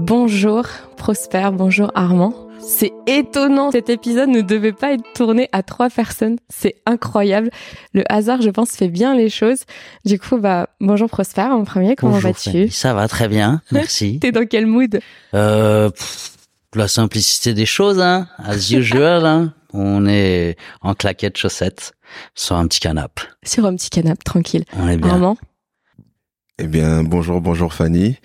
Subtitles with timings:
[0.00, 0.66] Bonjour
[0.98, 2.34] Prosper, bonjour Armand.
[2.60, 6.36] C'est étonnant, cet épisode ne devait pas être tourné à trois personnes.
[6.50, 7.48] C'est incroyable.
[7.94, 9.60] Le hasard, je pense, fait bien les choses.
[10.04, 14.18] Du coup, bah, bonjour Prosper en premier, comment vas-tu Ça va très bien, merci.
[14.20, 15.00] T'es dans quel mood
[15.32, 15.88] euh,
[16.74, 19.24] La simplicité des choses, hein, as usual.
[19.24, 19.54] hein.
[19.72, 21.94] On est en claquettes chaussettes
[22.34, 23.22] sur un petit canapé.
[23.44, 24.64] Sur un petit canapé, tranquille.
[24.78, 25.12] On est bien.
[25.12, 25.38] Armand
[26.58, 28.16] Eh bien, bonjour, bonjour Fanny.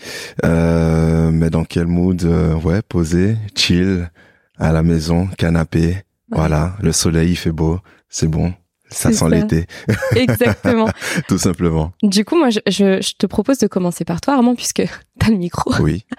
[0.45, 4.09] Euh, mais dans quel mood euh, Ouais, posé, chill,
[4.57, 5.97] à la maison, canapé.
[6.29, 8.53] Voilà, le soleil il fait beau, c'est bon.
[8.89, 9.65] Ça sent l'été,
[10.15, 10.87] Exactement.
[11.29, 11.93] tout simplement.
[12.03, 14.83] Du coup, moi, je, je- je te propose de commencer par toi, Armand, puisque
[15.19, 15.73] t'as le micro.
[15.81, 16.05] Oui.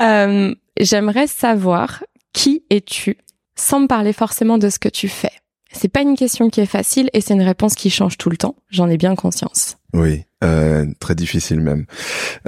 [0.00, 3.16] Euh, J'aimerais savoir qui es-tu,
[3.56, 5.32] sans me parler forcément de ce que tu fais?
[5.72, 8.36] C'est pas une question qui est facile et c'est une réponse qui change tout le
[8.36, 8.56] temps.
[8.70, 9.76] J'en ai bien conscience.
[9.92, 11.86] Oui, euh, très difficile même.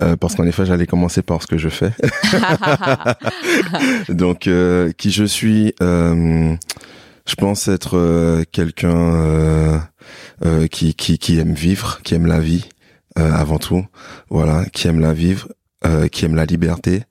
[0.02, 1.92] Euh, parce qu'en effet, j'allais commencer par ce que je fais.
[4.08, 6.54] Donc, euh, qui je suis euh,
[7.26, 9.78] Je pense être euh, quelqu'un euh,
[10.44, 12.68] euh, qui, qui, qui aime vivre, qui aime la vie
[13.18, 13.84] euh, avant tout.
[14.30, 15.48] Voilà, qui aime la vivre,
[15.86, 17.04] euh, qui aime la liberté,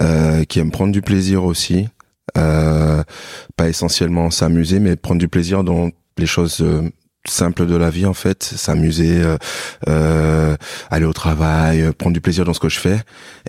[0.00, 1.88] euh, qui aime prendre du plaisir aussi.
[2.36, 3.02] Euh,
[3.56, 6.82] pas essentiellement s'amuser, mais prendre du plaisir dans les choses euh,
[7.28, 9.36] simples de la vie en fait, s'amuser, euh,
[9.88, 10.56] euh,
[10.90, 13.00] aller au travail, prendre du plaisir dans ce que je fais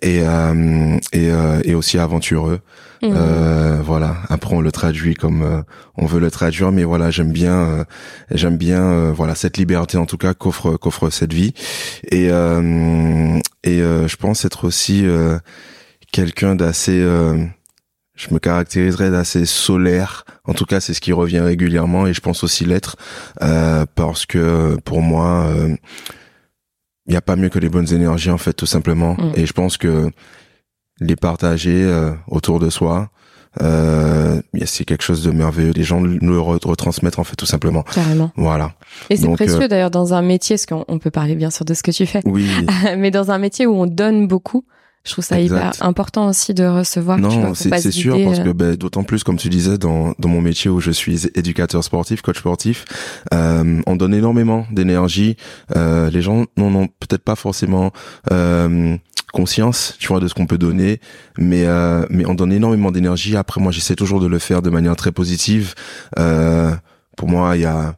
[0.01, 2.59] et euh, et, euh, et aussi aventureux.
[3.03, 3.13] Mhm.
[3.13, 4.17] Euh, voilà.
[4.29, 5.61] Après on le traduit comme euh,
[5.95, 7.83] on veut le traduire, mais voilà j'aime bien euh,
[8.31, 11.53] j'aime bien voilà cette liberté en tout cas qu'offre qu'offre cette vie
[12.09, 15.37] et euh, et euh, je pense être aussi euh,
[16.11, 17.45] quelqu'un d'assez euh,
[18.17, 20.25] je me caractériserais d'assez solaire.
[20.45, 22.97] En tout cas, c'est ce qui revient régulièrement et je pense aussi l'être
[23.41, 25.75] euh, parce que pour moi, euh,
[27.05, 29.13] il n'y a pas mieux que les bonnes énergies en fait, tout simplement.
[29.13, 29.31] Mm.
[29.35, 30.09] Et je pense que
[30.99, 33.09] les partager euh, autour de soi,
[33.61, 35.71] euh, c'est quelque chose de merveilleux.
[35.73, 37.83] Les gens nous le re- retransmettent en fait, tout simplement.
[37.83, 38.31] Carrément.
[38.35, 38.73] Voilà.
[39.09, 41.65] Et c'est précieux euh, d'ailleurs dans un métier, parce qu'on on peut parler bien sûr
[41.65, 42.49] de ce que tu fais, Oui.
[42.97, 44.65] mais dans un métier où on donne beaucoup,
[45.07, 47.17] je trouve ça hyper important aussi de recevoir.
[47.17, 50.69] Non, c'est sûr parce que ben, d'autant plus comme tu disais dans dans mon métier
[50.69, 52.85] où je suis éducateur sportif, coach sportif,
[53.33, 55.37] euh, on donne énormément d'énergie.
[55.75, 57.91] Euh, les gens n'en ont peut-être pas forcément
[58.31, 58.97] euh,
[59.31, 60.99] conscience, tu vois, de ce qu'on peut donner,
[61.37, 63.37] mais euh, mais on donne énormément d'énergie.
[63.37, 65.73] Après, moi, j'essaie toujours de le faire de manière très positive.
[66.19, 66.71] Euh,
[67.15, 67.95] pour moi, il y a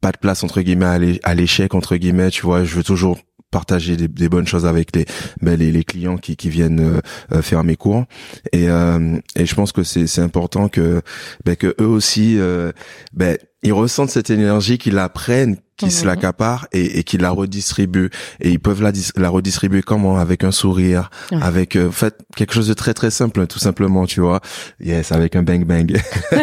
[0.00, 2.30] pas de place entre guillemets à l'échec entre guillemets.
[2.30, 3.18] Tu vois, je veux toujours
[3.50, 5.06] partager des, des bonnes choses avec les
[5.42, 7.00] ben, les, les clients qui qui viennent euh,
[7.32, 8.04] euh, faire mes cours.
[8.52, 11.02] Et euh, et je pense que c'est c'est important que
[11.44, 12.72] ben que eux aussi euh,
[13.12, 16.06] ben ils ressentent cette énergie qu'ils la prennent qu'ils se Mhm.
[16.08, 18.10] l'accaparent et, et qu'ils la redistribuent.
[18.40, 20.18] Et ils peuvent la la redistribuer comment?
[20.18, 24.06] Avec un sourire avec euh, en fait quelque chose de très très simple tout simplement
[24.06, 24.40] tu vois.
[24.80, 26.00] Yes avec un bang bang.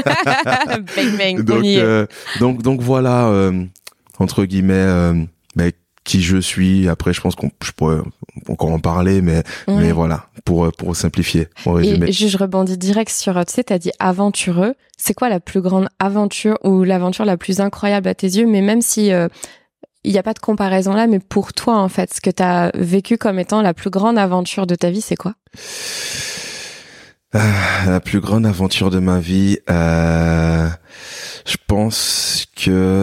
[0.96, 2.06] Bang bang, on donc, euh,
[2.40, 3.64] donc, donc voilà, euh,
[4.20, 5.14] entre guillemets, euh,
[6.08, 6.88] qui je suis.
[6.90, 7.98] Après, je pense qu'on je pourrais
[8.48, 9.76] encore en parler, mais, Ouais.
[9.76, 11.50] mais voilà, pour, euh, pour simplifier.
[11.84, 14.74] Et je, je rebondis direct sur, tu sais, t'as dit aventureux.
[14.98, 18.48] C'est quoi la plus grande aventure ou l'aventure la plus incroyable à tes yeux?
[18.48, 19.28] Mais même si euh,
[20.04, 22.72] il n'y a pas de comparaison là, mais pour toi, en fait, ce que t'as
[22.74, 25.34] vécu comme étant la plus grande aventure de ta vie, c'est quoi?
[27.34, 30.70] Ah, la plus grande aventure de ma vie, euh,
[31.46, 32.97] je pense que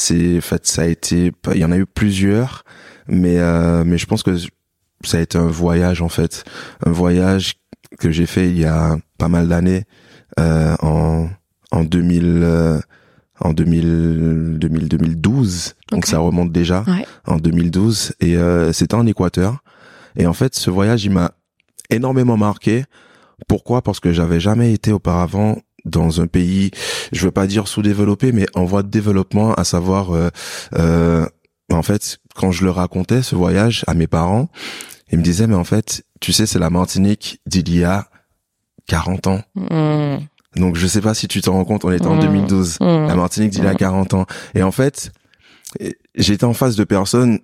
[0.00, 2.64] c'est, en fait, ça a été, il y en a eu plusieurs,
[3.08, 4.36] mais euh, mais je pense que
[5.04, 6.44] ça a été un voyage en fait,
[6.86, 7.54] un voyage
[7.98, 9.84] que j'ai fait il y a pas mal d'années
[10.38, 11.28] euh, en
[11.72, 12.78] en 2000 euh,
[13.40, 17.06] en 2000, 2000 2012 donc ça remonte déjà Ouais.
[17.26, 19.62] en 2012 et euh, c'était en Équateur.
[20.16, 21.32] Et en fait ce voyage il m'a
[21.90, 22.84] énormément marqué.
[23.48, 23.80] Pourquoi?
[23.82, 26.70] Parce que j'avais jamais été auparavant dans un pays
[27.12, 30.28] je veux pas dire sous-développé mais en voie de développement à savoir euh,
[30.76, 31.26] euh,
[31.72, 34.48] en fait quand je le racontais ce voyage à mes parents
[35.12, 38.08] ils me disaient mais en fait tu sais c'est la Martinique d'il y a
[38.86, 40.16] 40 ans Mmh.
[40.56, 42.20] donc je sais pas si tu t'en rends compte on était en Mmh.
[42.20, 42.84] 2012 Mmh.
[43.06, 43.76] la Martinique d'il y a Mhm.
[43.76, 44.26] 40 ans.
[44.54, 45.12] Et en fait,
[46.16, 47.38] j'étais en face de personnes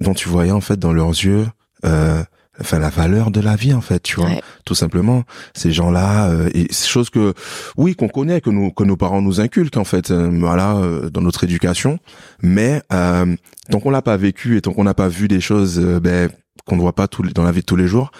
[0.00, 1.46] dont tu voyais en fait dans leurs yeux,
[1.84, 2.22] euh,
[2.60, 4.40] enfin la valeur de la vie en fait, tu vois, Ouais.
[4.64, 5.24] tout simplement.
[5.54, 7.34] Ces gens-là, euh, et c'est chose que,
[7.76, 11.10] oui, qu'on connaît, que nous, que nos parents nous inculquent en fait, euh, voilà, euh,
[11.10, 11.98] dans notre éducation.
[12.42, 13.34] Mais euh,
[13.70, 16.30] tant qu'on l'a pas vécu et tant qu'on n'a pas vu des choses, euh, ben
[16.66, 18.10] qu'on ne voit pas tous les- dans la vie de tous les jours,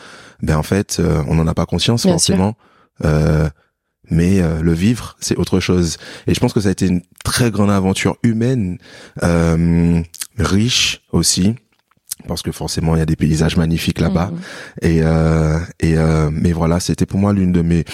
[0.43, 2.55] ben en fait, euh, on n'en a pas conscience Bien forcément.
[3.05, 3.49] Euh,
[4.11, 5.99] mais euh, le vivre, c'est autre chose.
[6.27, 8.79] Et je pense que ça a été une très grande aventure humaine,
[9.23, 10.03] euh,
[10.39, 11.55] riche aussi,
[12.26, 14.31] parce que forcément il y a des paysages magnifiques là-bas.
[14.32, 14.38] Mhm.
[14.82, 17.84] Et euh, et euh, mais voilà, c'était pour moi l'une de mes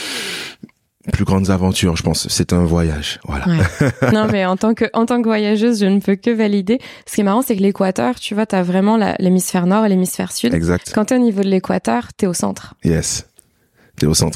[1.13, 2.27] plus grandes aventures, je pense.
[2.29, 3.47] C'est un voyage, voilà.
[3.47, 4.13] Ouais.
[4.13, 6.81] non, mais en tant que en tant que voyageuse, je ne peux que valider.
[7.07, 10.33] Ce qui est marrant, c'est que l'équateur, tu vois, t'as vraiment l'hémisphère nord et l'hémisphère
[10.33, 10.55] sud.
[10.55, 10.93] Exact.
[10.95, 12.75] Quand t'es au niveau de l'équateur, t'es au centre.
[12.85, 13.27] Yes.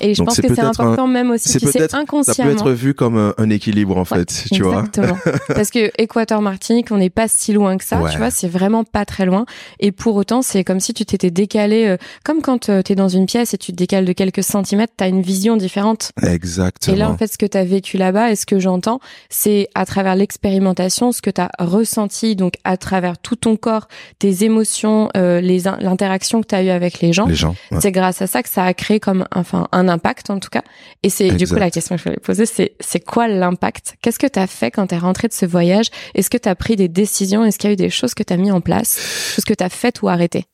[0.01, 2.03] Et je Donc pense que c'est un- important même aussi, c'est tu peut-être- Ça peut
[2.03, 2.51] inconsciemment.
[2.51, 4.81] être vu comme un, un équilibre en Ouais, fait, tu vois.
[4.81, 5.19] Exactement.
[5.49, 8.11] Parce que Équateur Martinique, on n'est pas si loin que ça, Ouais.
[8.11, 9.45] tu vois, c'est vraiment pas très loin.
[9.79, 13.09] Et pour autant, c'est comme si tu t'étais décalé, euh, comme quand tu t'es dans
[13.09, 16.13] une pièce et tu te décales de quelques centimètres, t'as une vision différente.
[16.23, 16.95] Exactement.
[16.97, 19.85] Et là, en fait, ce que t'as vécu là-bas et ce que j'entends, c'est à
[19.87, 25.41] travers l'expérimentation, ce que t'as ressenti, donc à travers tout ton corps, tes émotions, euh,
[25.41, 27.27] les l'interaction que t'as eu avec les gens.
[27.27, 27.55] les gens.
[27.71, 27.79] ouais.
[27.81, 30.63] C'est grâce à ça que ça a créé comme enfin un impact en tout cas.
[31.03, 33.97] Et c'est du coup la question que je voulais poser, c'est c'est quoi l'impact?
[34.03, 35.87] Qu'est-ce que tu as fait quand tu es rentré de ce voyage?
[36.15, 37.45] Est-ce que tu as pris des décisions?
[37.45, 38.99] Est-ce qu'il y a eu des choses que tu as mis en place?
[39.35, 40.47] Choses que tu as faites ou arrêtées?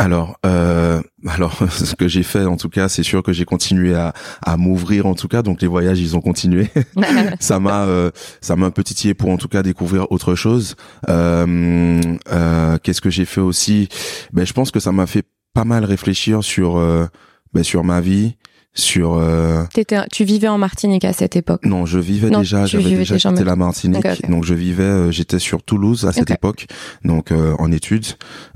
[0.00, 3.94] Alors, euh, alors, ce que j'ai fait, en tout cas, c'est sûr que j'ai continué
[3.94, 5.42] à, à m'ouvrir, en tout cas.
[5.42, 6.68] Donc, les voyages, ils ont continué.
[7.40, 8.10] ça m'a, euh,
[8.40, 10.76] ça m'a un peu titillé pour, en tout cas, découvrir autre chose.
[11.08, 12.00] Euh,
[12.30, 13.88] euh, Qu'est-ce que j'ai fait aussi?
[14.32, 17.06] Ben, je pense que ça m'a fait pas mal réfléchir sur, euh,
[17.52, 18.36] ben, sur ma vie,
[18.74, 19.14] sur.
[19.14, 19.64] Euh,
[20.12, 21.64] tu vivais en Martinique à cette époque.
[21.64, 25.38] non, je vivais Non, déjà, j'avais déjà quitté la Martinique, donc je vivais, euh, j'étais
[25.38, 26.66] sur Toulouse à cette époque,
[27.04, 28.06] donc euh, en études,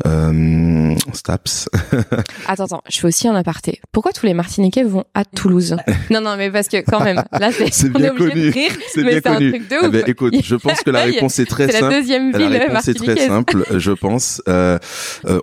[0.06, 1.69] euh, Staps.
[2.47, 3.81] Attends, attends, je fais aussi un aparté.
[3.93, 5.76] Pourquoi tous les Martiniquais vont à Toulouse?
[6.11, 8.47] Non, non, mais parce que quand même, là, c'est bien est obligé connu.
[8.47, 9.50] de rire, C'est mais bien c'est un connu.
[9.53, 9.93] truc de Eh ouf.
[9.93, 11.94] ben, écoute, je pense que la réponse est très C'est la simple.
[11.94, 14.43] deuxième La ville réponse est très simple, je pense.
[14.49, 14.79] Euh,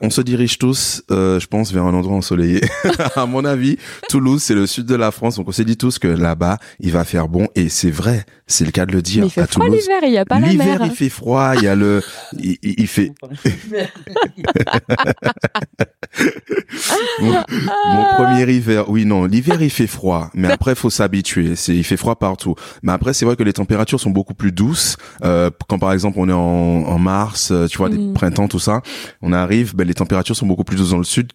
[0.02, 2.62] on se dirige tous, euh, je pense, vers un endroit ensoleillé.
[3.16, 3.78] à mon avis,
[4.10, 6.92] Toulouse, c'est le sud de la France, donc on s'est dit tous que là-bas, il
[6.92, 9.22] va faire bon, et c'est vrai, c'est le cas de le dire.
[9.22, 10.82] Mais il fait à froid l'hiver, il n'y a pas la L'hiver, mer.
[10.86, 12.02] il fait froid, il y a le,
[12.40, 13.12] il, il- fait,
[17.20, 17.34] mon,
[17.88, 21.56] mon premier hiver, oui, non, l'hiver, il fait froid, mais après, faut s'habituer.
[21.56, 22.56] C'est, il fait froid partout.
[22.84, 24.98] Mais après, c'est vrai que les températures sont beaucoup plus douces.
[25.24, 28.14] Euh, quand par exemple, on est en, en mars, euh, tu vois, des Mhm.
[28.14, 28.82] printemps, tout ça,
[29.22, 31.32] on arrive, ben, les températures sont beaucoup plus douces dans le sud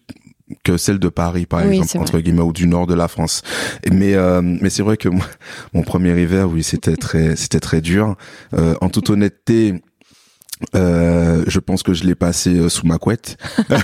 [0.63, 3.41] que celles de Paris, par Oui, exemple, entre guillemets, ou du nord de la France.
[3.91, 5.25] Mais, euh, mais c'est vrai que moi,
[5.73, 8.15] mon premier hiver, oui, c'était très, c'était très dur.
[8.53, 9.81] Euh, en toute honnêteté,
[10.75, 13.37] euh, je pense que je l'ai passé euh, sous ma couette.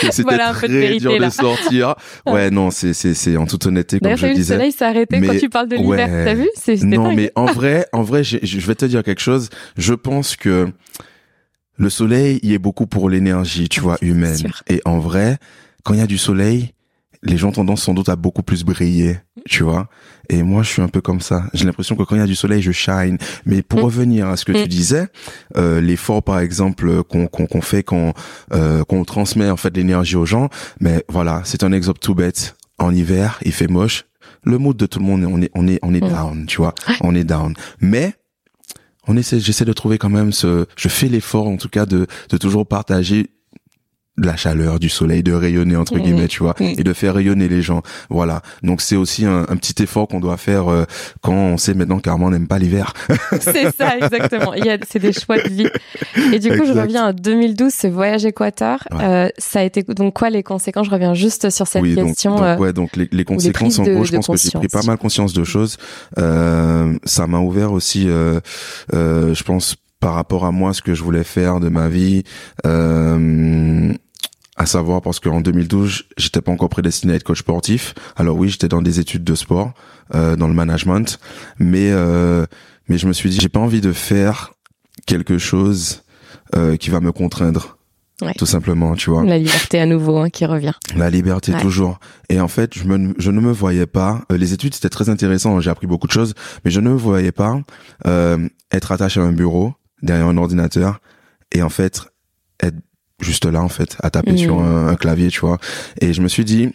[0.00, 1.28] C'était Voilà très vérité, dur là.
[1.28, 1.94] de sortir.
[2.26, 4.54] Ouais, non, c'est c'est c'est en toute honnêteté comme je le vu, le disais.
[4.54, 6.08] soleil s'est arrêté quand Mais- tu parles de l'hiver.
[6.08, 6.24] ouais.
[6.24, 6.48] T'as vu?
[6.86, 7.16] Non, dingue.
[7.16, 9.48] mais en vrai, en vrai, je vais te dire quelque chose.
[9.76, 10.68] Je pense que
[11.82, 14.38] le soleil, il est beaucoup pour l'énergie, tu vois, humaine.
[14.68, 15.38] Et en vrai,
[15.82, 16.72] quand il y a du soleil,
[17.24, 19.18] les gens ont tendance sans doute à beaucoup plus briller,
[19.48, 19.88] tu vois.
[20.28, 21.44] Et moi, je suis un peu comme ça.
[21.54, 23.18] J'ai l'impression que quand il y a du soleil, je shine.
[23.46, 23.84] Mais pour Mm.
[23.84, 24.62] revenir à ce que Mm.
[24.62, 25.06] tu disais,
[25.56, 28.14] euh, l'effort, par exemple, qu'on qu'on qu'on fait quand
[28.52, 30.48] euh, qu'on transmet en fait l'énergie aux gens,
[30.80, 32.56] mais voilà, c'est un exemple tout bête.
[32.78, 34.04] En hiver, il fait moche.
[34.44, 36.08] Le mood de tout le monde, on est on est on est Mm.
[36.08, 36.74] down, tu vois.
[37.02, 37.54] On est down.
[37.80, 38.14] Mais
[39.08, 42.06] on essaie, j'essaie de trouver quand même ce, je fais l'effort en tout cas de
[42.30, 43.30] de toujours partager
[44.18, 47.48] de la chaleur, du soleil, de rayonner entre guillemets, tu vois, et de faire rayonner
[47.48, 47.80] les gens.
[48.10, 48.42] Voilà.
[48.62, 50.84] Donc c'est aussi un, un petit effort qu'on doit faire euh,
[51.22, 52.92] quand on sait maintenant qu'Armand n'aime pas l'hiver.
[53.40, 54.52] C'est ça, exactement.
[54.54, 55.68] Il y a, c'est des choix de vie.
[56.32, 58.80] Et du coup, je reviens à 2012, ce voyage Équateur.
[58.92, 59.02] Ouais.
[59.02, 60.86] Euh, ça a été donc quoi les conséquences?
[60.86, 62.34] Je reviens juste sur cette oui, donc, question.
[62.36, 64.68] donc, euh, ouais, donc les, les conséquences, en de- gros, je pense que j'ai pris
[64.68, 65.78] pas mal conscience de choses.
[66.18, 68.40] Euh, ça m'a ouvert aussi, euh,
[68.92, 72.24] je pense, par rapport à moi, ce que je voulais faire de ma vie.
[72.66, 73.92] Euh,
[74.56, 77.94] à savoir parce qu'en 2012, j'étais pas encore prédestiné à être coach sportif.
[78.16, 79.72] Alors oui, j'étais dans des études de sport,
[80.14, 81.18] euh, dans le management,
[81.58, 82.44] mais euh,
[82.88, 84.52] mais je me suis dit, j'ai pas envie de faire
[85.06, 86.02] quelque chose
[86.54, 87.78] euh, qui va me contraindre.
[88.20, 88.34] Ouais.
[88.38, 89.24] Tout simplement, tu vois.
[89.24, 90.74] La liberté à nouveau hein, qui revient.
[90.94, 91.60] La liberté Ouais.
[91.60, 91.98] toujours.
[92.28, 94.22] Et en fait, je, me, je ne me voyais pas.
[94.30, 96.94] euh, les études c'était très intéressant, j'ai appris beaucoup de choses, mais je ne me
[96.94, 97.60] voyais pas
[98.06, 101.00] euh, être attaché à un bureau derrière un ordinateur
[101.52, 102.02] et en fait
[102.62, 102.76] être
[103.22, 105.58] juste là en fait à taper sur un, un clavier, tu vois.
[106.00, 106.70] Et je me suis dit,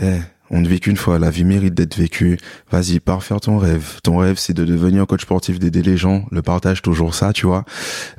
[0.00, 0.18] eh,
[0.50, 2.38] on ne vit qu'une fois, la vie mérite d'être vécue.
[2.70, 4.00] Vas-y, pars faire ton rêve.
[4.02, 6.24] Ton rêve, c'est de devenir coach sportif, d'aider les gens.
[6.30, 7.64] Le partage toujours ça, tu vois.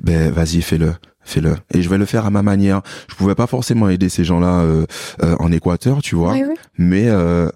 [0.03, 0.93] Ben, vas-y, fais-le.
[1.21, 1.55] Fais-le.
[1.73, 2.81] Et je vais le faire à ma manière.
[3.09, 4.85] Je pouvais pas forcément aider ces gens-là euh,
[5.23, 6.33] euh, en Équateur, tu vois.
[6.33, 6.55] Oui, oui.
[6.77, 7.49] Mais, euh,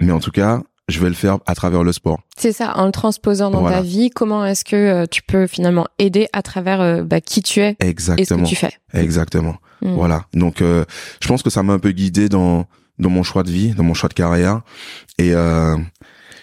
[0.00, 2.20] mais en tout cas, je vais le faire à travers le sport.
[2.36, 3.76] C'est ça, en le transposant dans Voilà.
[3.78, 7.42] ta vie, comment est-ce que euh, tu peux finalement aider à travers euh, bah, qui
[7.42, 8.44] tu es et ce Exactement.
[8.44, 8.72] que tu fais.
[8.94, 9.56] Exactement.
[9.82, 9.94] Mm.
[9.94, 10.24] Voilà.
[10.34, 10.84] Donc, euh,
[11.22, 12.66] je pense que ça m'a un peu guidé dans
[12.98, 14.62] dans mon choix de vie, dans mon choix de carrière,
[15.18, 15.76] et euh,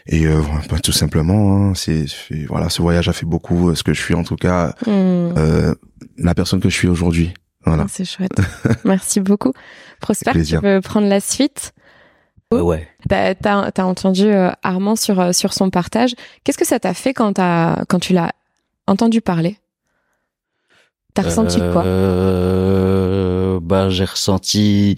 [0.08, 2.06] et euh, bah, tout simplement, hein, c'est
[2.48, 3.74] voilà, ce voyage a fait beaucoup.
[3.76, 4.90] Ce que je suis en tout cas, Mm.
[5.38, 5.76] euh,
[6.18, 7.34] la personne que je suis aujourd'hui.
[7.66, 7.88] Voilà.
[7.90, 8.40] C'est chouette.
[8.86, 9.52] Merci beaucoup.
[10.00, 11.74] Prosper, tu veux prendre la suite
[12.54, 12.88] Ouais, ouais.
[13.10, 16.16] T'as as, entendu euh, Armand sur, euh, sur son partage.
[16.44, 18.32] Qu'est-ce que ça t'a fait quand, as, quand tu l'as
[18.88, 19.58] entendu parler?
[21.14, 21.84] T'as ressenti quoi?
[21.86, 24.96] euh, Bah, j'ai ressenti,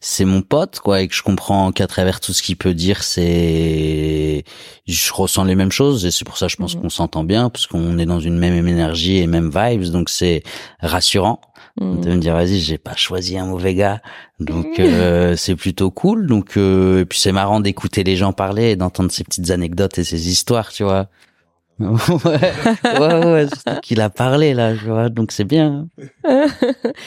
[0.00, 3.04] c'est mon pote, quoi, et que je comprends qu'à travers tout ce qu'il peut dire,
[3.04, 4.44] c'est,
[4.86, 6.82] je ressens les mêmes choses, et c'est pour ça, je pense Mhm.
[6.82, 10.42] qu'on s'entend bien, parce qu'on est dans une même énergie et même vibes, donc c'est
[10.80, 11.40] rassurant
[11.80, 12.00] Hmm.
[12.00, 14.02] de me dire, vas-y, j'ai pas choisi un mauvais gars,
[14.40, 18.72] donc euh, c'est plutôt cool, donc euh, et puis c'est marrant d'écouter les gens parler
[18.72, 21.08] et d'entendre ces petites anecdotes et ces histoires, tu vois.
[21.80, 23.46] ouais, ouais, ouais,
[23.82, 25.88] qu'il a parlé là, tu vois, donc c'est bien.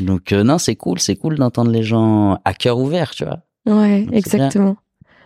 [0.02, 3.42] Donc euh, non, c'est cool, c'est cool d'entendre les gens à cœur ouvert, tu vois.
[3.68, 4.78] Ouais, Donc, exactement.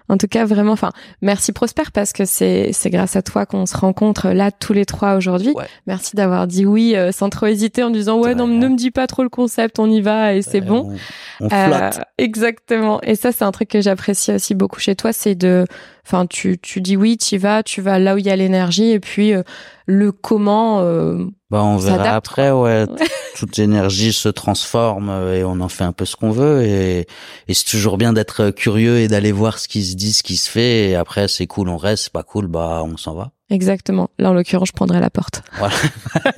[0.10, 3.66] En tout cas, vraiment, enfin, merci Prosper parce que c'est c'est grâce à toi qu'on
[3.66, 5.52] se rencontre là tous les trois aujourd'hui.
[5.52, 5.68] Ouais.
[5.88, 8.92] Merci d'avoir dit oui euh, sans trop hésiter en disant ouais non ne me dis
[8.92, 10.98] pas trop le concept, on y va et c'est bon.
[11.40, 13.02] On, on Euh, exactement.
[13.02, 15.66] Et ça, c'est un truc que j'apprécie aussi beaucoup chez toi, c'est de,
[16.10, 18.90] enfin, tu, tu dis oui, tu vas, tu vas là où il y a l'énergie,
[18.92, 19.44] et puis euh,
[19.86, 20.82] le comment.
[20.82, 22.86] euh, Bah, on verra après, ouais.
[23.38, 26.64] Toute l'énergie se transforme et on en fait un peu ce qu'on veut.
[26.64, 27.08] Et,
[27.48, 30.36] et c'est toujours bien d'être curieux et d'aller voir ce qui se dit, ce qui
[30.36, 30.90] se fait.
[30.90, 32.06] Et après, c'est cool, on reste.
[32.06, 33.32] C'est pas cool, bah, on s'en va.
[33.50, 34.10] Exactement.
[34.20, 35.44] Là, en l'occurrence, je prendrai la porte.
[35.58, 35.76] Voilà.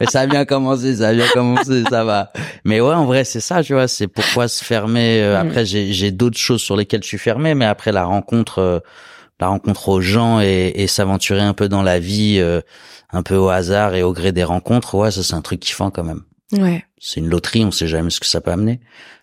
[0.00, 2.32] Mais ça a bien commencé, ça a bien commencé, ça va.
[2.64, 3.88] Mais ouais, en vrai, c'est ça, tu vois.
[3.88, 5.20] C'est pourquoi se fermer.
[5.22, 5.46] euh, Mm.
[5.46, 8.78] Après, j'ai, d'autres choses sur lesquelles je suis fermé, mais après la rencontre, euh,
[9.40, 12.60] la rencontre aux gens et, et s'aventurer un peu dans la vie, euh,
[13.12, 15.90] un peu au hasard et au gré des rencontres, ouais, ça c'est un truc kiffant
[15.90, 16.22] quand même.
[16.52, 16.84] Ouais.
[16.98, 18.80] C'est une loterie, on sait jamais ce que ça peut amener.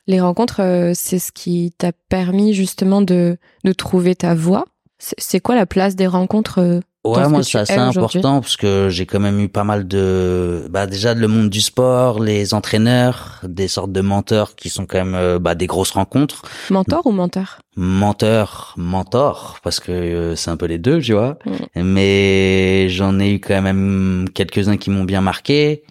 [0.07, 4.65] Les rencontres, c'est ce qui t'a permis justement de, de trouver ta voie.
[5.01, 9.07] C'est quoi la place des rencontres euh, Ouais, moi c'est assez important parce que j'ai
[9.07, 13.67] quand même eu pas mal de, bah déjà le monde du sport, les entraîneurs, des
[13.67, 16.43] sortes de menteurs qui sont quand même euh, bah, des grosses rencontres.
[16.69, 17.59] Mentor ou menteur?
[17.75, 21.39] Menteur, mentor, parce que euh, c'est un peu les deux, tu vois.
[21.75, 21.81] Mm.
[21.81, 25.81] Mais j'en ai eu quand même quelques-uns qui m'ont bien marqué.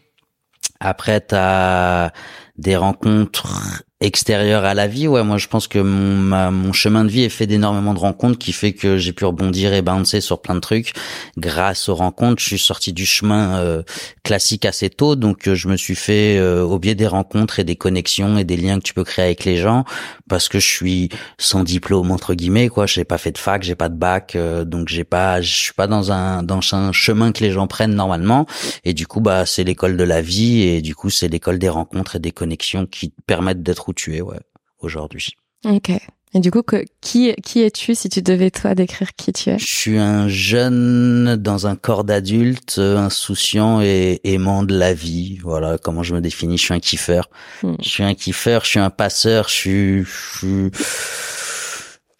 [0.78, 2.10] Après, t'as
[2.56, 5.08] des rencontres extérieures à la vie.
[5.08, 7.98] Ouais, moi, je pense que mon, ma- mon chemin de vie est fait d'énormément de
[7.98, 10.94] rencontres qui fait que j'ai pu rebondir et bouncer sur plein de trucs.
[11.36, 13.82] Grâce aux rencontres, je suis sorti du chemin euh,
[14.22, 17.64] classique assez tôt, donc euh, je me suis fait euh, au biais des rencontres et
[17.64, 19.84] des connexions et des liens que tu peux créer avec les gens,
[20.28, 22.86] parce que je suis sans diplôme entre guillemets, quoi.
[22.86, 25.72] J'ai pas fait de fac, j'ai pas de bac, euh, donc j'ai pas, je suis
[25.74, 28.46] pas dans un dans un chemin que les gens prennent normalement.
[28.84, 31.68] Et du coup, bah, c'est l'école de la vie et du coup, c'est l'école des
[31.68, 34.40] rencontres et des connexions qui te permettent d'être où tu es, ouais,
[34.80, 35.28] aujourd'hui.
[35.64, 35.90] Ok.
[36.32, 39.58] Et du coup, que, qui, qui es-tu si tu devais toi décrire qui tu es?
[39.58, 45.38] Je suis un jeune dans un corps d'adulte, euh, insouciant et aimant de la vie.
[45.42, 46.56] Voilà comment je me définis.
[46.56, 47.28] Je suis un kiffeur.
[47.64, 47.74] Hmm.
[47.82, 48.62] Je suis un kiffeur.
[48.64, 49.48] Je suis un passeur.
[49.48, 50.70] Je suis, je suis-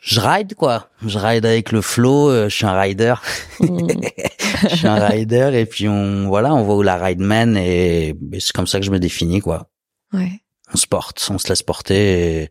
[0.03, 0.89] je ride quoi.
[1.07, 2.31] Je ride avec le flow.
[2.31, 3.15] euh, Je suis un rider.
[3.61, 3.87] Hmm.
[4.71, 8.09] je suis un rider et puis on voilà, on voit où la ride mène et,
[8.33, 9.69] et c'est comme ça que je me définis quoi.
[10.12, 10.33] Ouais.
[10.73, 12.50] On se porte, on se laisse porter et,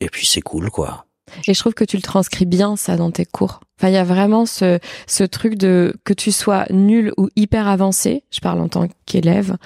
[0.00, 1.06] et puis c'est cool quoi.
[1.46, 3.60] Et je trouve que tu le transcris bien, ça, dans tes cours.
[3.78, 7.66] Enfin, il y a vraiment ce, ce truc de que tu sois nul ou hyper
[7.66, 8.22] avancé.
[8.30, 9.56] Je parle en tant qu'élève,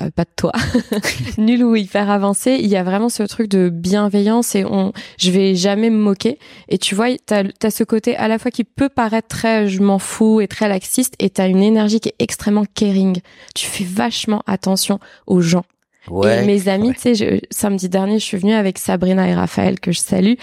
[0.00, 0.52] euh, pas de toi.
[1.38, 2.58] nul ou hyper avancé.
[2.60, 6.38] Il y a vraiment ce truc de bienveillance et on, je vais jamais me moquer.
[6.68, 9.82] Et tu vois, t'as, as ce côté à la fois qui peut paraître très je
[9.82, 13.20] m'en fous et très laxiste et t'as une énergie qui est extrêmement caring.
[13.54, 15.64] Tu fais vachement attention aux gens.
[16.10, 16.42] Ouais.
[16.42, 16.94] Et mes amis, ouais.
[16.94, 20.34] tu sais, samedi dernier, je suis venue avec Sabrina et Raphaël que je salue,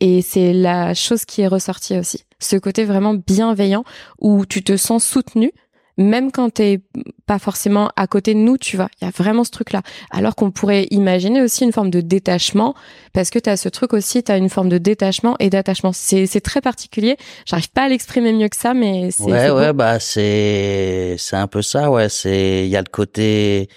[0.00, 2.24] et c'est la chose qui est ressortie aussi.
[2.38, 3.84] Ce côté vraiment bienveillant
[4.20, 5.52] où tu te sens soutenu,
[5.98, 6.80] même quand t'es
[7.26, 8.88] pas forcément à côté de nous, tu vois.
[9.00, 9.82] Il y a vraiment ce truc-là.
[10.12, 12.74] Alors qu'on pourrait imaginer aussi une forme de détachement,
[13.12, 15.92] parce que t'as ce truc aussi, t'as une forme de détachement et d'attachement.
[15.92, 17.16] C'est c'est très particulier.
[17.44, 21.48] J'arrive pas à l'exprimer mieux que ça, mais c'est Ouais, ouais, bah c'est c'est un
[21.48, 22.08] peu ça, ouais.
[22.08, 23.68] C'est il y a le côté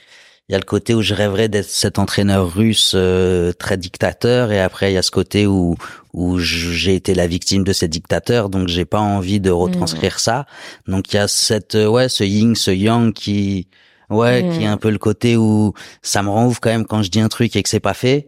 [0.50, 4.52] il y a le côté où je rêverais d'être cet entraîneur russe euh, très dictateur,
[4.52, 5.76] et après il y a ce côté où
[6.14, 10.46] où j'ai été la victime de ces dictateurs, donc j'ai pas envie de retranscrire ça.
[10.88, 13.68] Donc il y a cette euh, ouais ce yin, ce yang qui
[14.10, 14.58] ouais Mm.
[14.58, 17.10] qui est un peu le côté où ça me rend ouf quand même quand je
[17.10, 18.28] dis un truc et que c'est pas fait.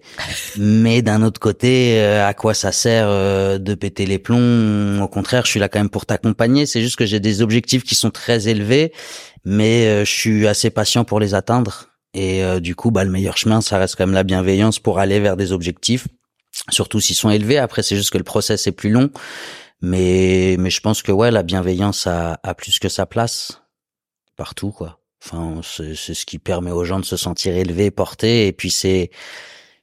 [0.57, 5.01] Mais d'un autre côté, euh, à quoi ça sert euh, de péter les plombs?
[5.01, 6.65] Au contraire, je suis là quand même pour t'accompagner.
[6.67, 8.93] C'est juste que j'ai des objectifs qui sont très élevés,
[9.43, 11.92] mais je suis assez patient pour les atteindre.
[12.13, 14.99] Et euh, du coup, bah le meilleur chemin, ça reste quand même la bienveillance pour
[14.99, 16.07] aller vers des objectifs,
[16.69, 17.57] surtout s'ils sont élevés.
[17.57, 19.09] Après, c'est juste que le process est plus long,
[19.81, 23.63] mais mais je pense que ouais, la bienveillance a, a plus que sa place
[24.35, 24.99] partout, quoi.
[25.25, 28.47] Enfin, c'est ce qui permet aux gens de se sentir élevés, portés.
[28.47, 29.09] Et puis c'est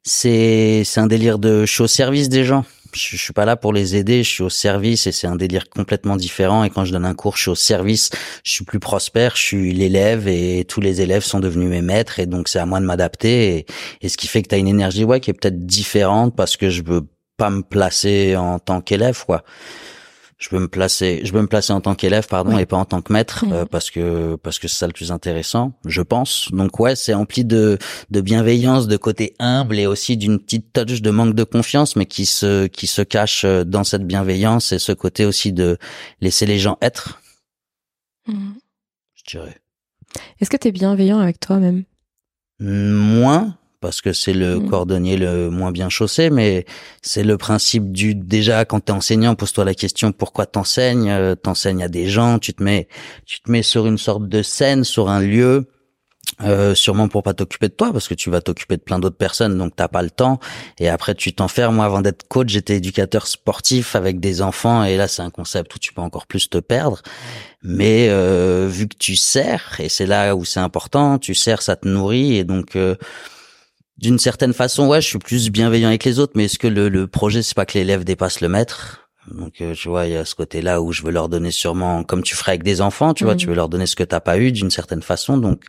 [0.03, 2.65] c'est c'est un délire de au service des gens.
[2.93, 5.69] Je, suis pas là pour les aider, je suis au service et c'est un délire
[5.69, 6.65] complètement différent.
[6.65, 8.11] Et quand je donne un cours, je suis au service,
[8.45, 12.19] je suis plus prospère, je suis l'élève et tous les élèves sont devenus mes maîtres
[12.19, 13.57] et donc c'est à moi de m'adapter.
[13.57, 13.67] Et,
[14.03, 16.57] et ce qui fait que tu as une énergie ouais qui est peut-être différente parce
[16.57, 17.03] que je veux
[17.37, 19.45] pas me placer en tant qu'élève quoi
[20.41, 22.87] je veux me placer, je veux me placer en tant qu'élève, pardon, et pas en
[22.87, 26.49] tant que maître, euh, parce que parce que c'est ça le plus intéressant, je pense.
[26.51, 27.77] Donc ouais, c'est empli de
[28.11, 32.07] de bienveillance, de côté humble et aussi d'une petite touch de manque de confiance, mais
[32.07, 35.77] qui se qui se cache euh, dans cette bienveillance et ce côté aussi de
[36.23, 37.21] laisser les gens être,
[38.27, 38.55] Mhm.
[39.15, 39.61] je dirais.
[40.41, 41.85] Est-ce que t'es bienveillant avec toi-même?
[42.61, 44.69] Moins parce que c'est le Mhm.
[44.71, 46.67] cordonnier le moins bien chaussé, mais
[47.03, 51.83] c'est le principe du déjà quand t'es enseignant, pose-toi la question pourquoi t'enseignes, euh, t'enseignes
[51.83, 52.89] à des gens, tu te mets
[53.27, 55.67] tu te mets sur une sorte de scène, sur un lieu,
[56.43, 59.17] euh, sûrement pour pas t'occuper de toi parce que tu vas t'occuper de plein d'autres
[59.17, 60.39] personnes donc t'as pas le temps
[60.79, 61.77] et après tu t'enfermes.
[61.77, 65.75] Moi avant d'être coach j'étais éducateur sportif avec des enfants et là c'est un concept
[65.75, 67.03] où tu peux encore plus te perdre
[67.63, 71.77] mais euh, vu que tu sers et c'est là où c'est important tu sers ça
[71.77, 72.95] te nourrit et donc euh,
[74.01, 76.89] d'une certaine façon ouais je suis plus bienveillant avec les autres mais est-ce que le,
[76.89, 79.11] le projet c'est pas que l'élève dépasse le maître?
[79.31, 81.51] Donc euh, tu vois il y a ce côté là où je veux leur donner
[81.51, 84.03] sûrement comme tu ferais avec des enfants tu vois tu veux leur donner ce que
[84.03, 85.37] t'as pas eu d'une certaine façon.
[85.37, 85.63] Donc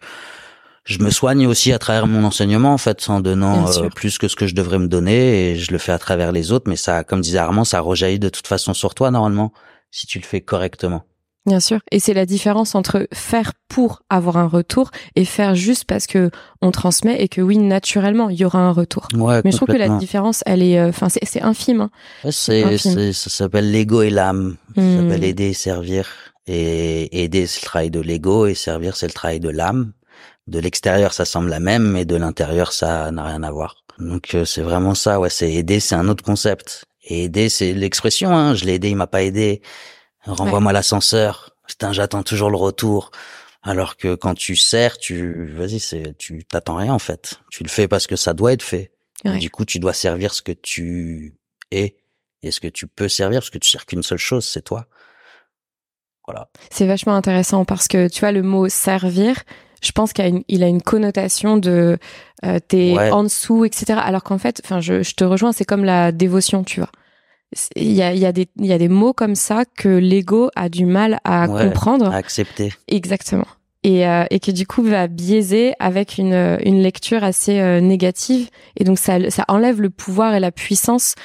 [0.85, 4.27] je me soigne aussi à travers mon enseignement en fait en donnant euh, plus que
[4.27, 6.69] ce que je devrais me donner et je le fais à travers les autres.
[6.69, 9.51] Mais ça comme disait Armand ça rejaillit de toute façon sur toi normalement
[9.91, 11.03] si tu le fais correctement
[11.48, 11.79] Bien sûr.
[11.91, 16.29] Et c'est la différence entre faire pour avoir un retour et faire juste parce que
[16.62, 19.07] on transmet et que oui, naturellement, il y aura un retour.
[19.15, 21.81] ouais Mais je trouve que la différence, elle est, euh, enfin, c'est, c'est infime.
[21.81, 21.89] Hein.
[22.24, 22.93] Ouais, c'est, infime.
[22.93, 24.57] c'est, ça s'appelle l'ego et l'âme.
[24.75, 24.98] Ça Hmm.
[25.01, 26.07] s'appelle aider et servir.
[26.48, 29.93] Et aider, c'est le travail de l'ego et servir, c'est le travail de l'âme.
[30.48, 33.77] De l'extérieur, ça semble la même, mais de l'intérieur, ça n'a rien à voir.
[33.99, 36.86] Donc, euh, c'est vraiment ça, ouais, c'est aider, c'est un autre concept.
[37.04, 38.54] Et aider, c'est l'expression, hein.
[38.56, 39.62] Je l'ai aidé, il m'a pas aidé.
[40.25, 41.55] Renvoie-moi l'ascenseur.
[41.67, 43.12] Putain, j'attends toujours le retour.
[43.63, 47.39] Alors que quand tu sers, tu, vas-y, c'est, tu t'attends rien, en fait.
[47.51, 48.91] Tu le fais parce que ça doit être fait.
[49.23, 49.38] Ouais.
[49.38, 51.36] Du coup, tu dois servir ce que tu
[51.71, 51.95] es
[52.41, 54.88] et ce que tu peux servir, parce que tu sers qu'une seule chose, c'est toi.
[56.25, 56.49] Voilà.
[56.71, 59.36] C'est vachement intéressant parce que tu vois le mot servir,
[59.84, 61.97] je pense qu'il a une, il a une connotation de
[62.45, 63.12] euh, t'es Ouais.
[63.12, 63.99] en dessous, etc.
[64.03, 66.89] Alors qu'en fait, enfin, je, je te rejoins, c'est comme la dévotion, tu vois.
[67.75, 69.89] Il y a, il y, a des- il y a des mots comme ça que
[69.89, 71.65] l'ego a du mal à Ouais.
[71.65, 72.07] comprendre.
[72.11, 72.71] À accepter.
[72.87, 73.47] Exactement.
[73.83, 78.47] Et, euh, et que du coup va biaiser avec une, une lecture assez euh, négative.
[78.77, 81.15] Et donc ça, ça enlève le pouvoir et la puissance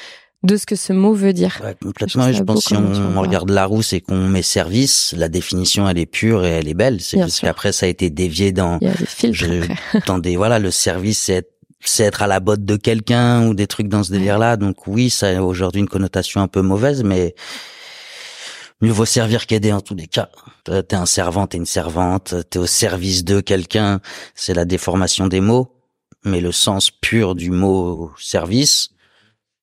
[0.42, 1.60] de ce que ce mot veut dire.
[1.62, 2.32] Ouais, Je complètement.
[2.32, 5.28] je beau pense si tu en on, on regarde Larousse et qu'on met service, la
[5.28, 7.00] définition, elle est pure et elle est belle.
[7.00, 10.18] C'est juste qu'après, ça a été dévié dans, Il y a des filtres Je- dans
[10.18, 11.50] des, voilà, le service, c'est être,
[11.88, 14.56] c'est être à la botte de quelqu'un ou des trucs dans ce délire-là.
[14.56, 17.34] Donc oui, ça a aujourd'hui une connotation un peu mauvaise, mais
[18.80, 20.30] mieux vaut servir qu'aider en tous les cas.
[20.64, 24.00] T'es un servant, t'es une servante, t'es au service de quelqu'un.
[24.34, 25.74] C'est la déformation des mots,
[26.24, 28.90] mais le sens pur du mot service,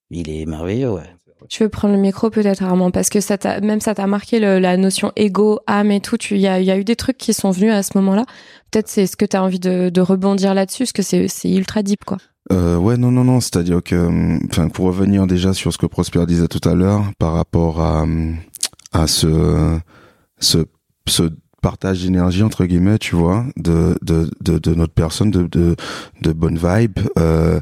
[0.10, 1.16] il est merveilleux, ouais.
[1.50, 4.40] Tu veux prendre le micro peut-être Armand parce que ça t'a même ça t'a marqué
[4.40, 6.18] le- la notion ego, âme et tout.
[6.18, 7.98] Tu il y a, il y a eu des trucs qui sont venus à ce
[7.98, 8.26] moment-là.
[8.72, 11.52] Peut-être c'est ce que tu as envie de, de rebondir là-dessus, parce que c'est c'est
[11.52, 12.18] ultra deep quoi.
[12.52, 13.40] Euh, ouais, non, non, non.
[13.40, 17.04] C'est-à-dire que, hum, enfin, pour revenir déjà sur ce que Prosper disait tout à l'heure
[17.18, 18.36] par rapport à hum,
[18.92, 19.78] à ce
[20.40, 20.66] ce
[21.08, 21.24] ce
[21.62, 25.76] partage d'énergie entre guillemets, tu vois, de de de, de notre personne, de de
[26.22, 27.00] de bonne vibe.
[27.18, 27.60] Euh,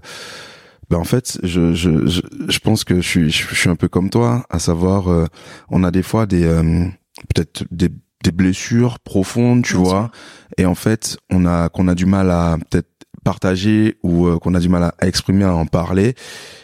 [0.92, 3.88] ben en fait, je, je, je, je pense que je suis, je, suis un peu
[3.88, 5.26] comme toi, à savoir, euh,
[5.70, 6.86] on a des fois des, euh,
[7.34, 7.88] peut-être des,
[8.26, 10.12] des blessures profondes, tu Bien vois,
[10.58, 12.90] et en fait, on a, qu'on a du mal à peut-être
[13.24, 16.14] partager ou euh, qu'on a du mal à exprimer, à en parler,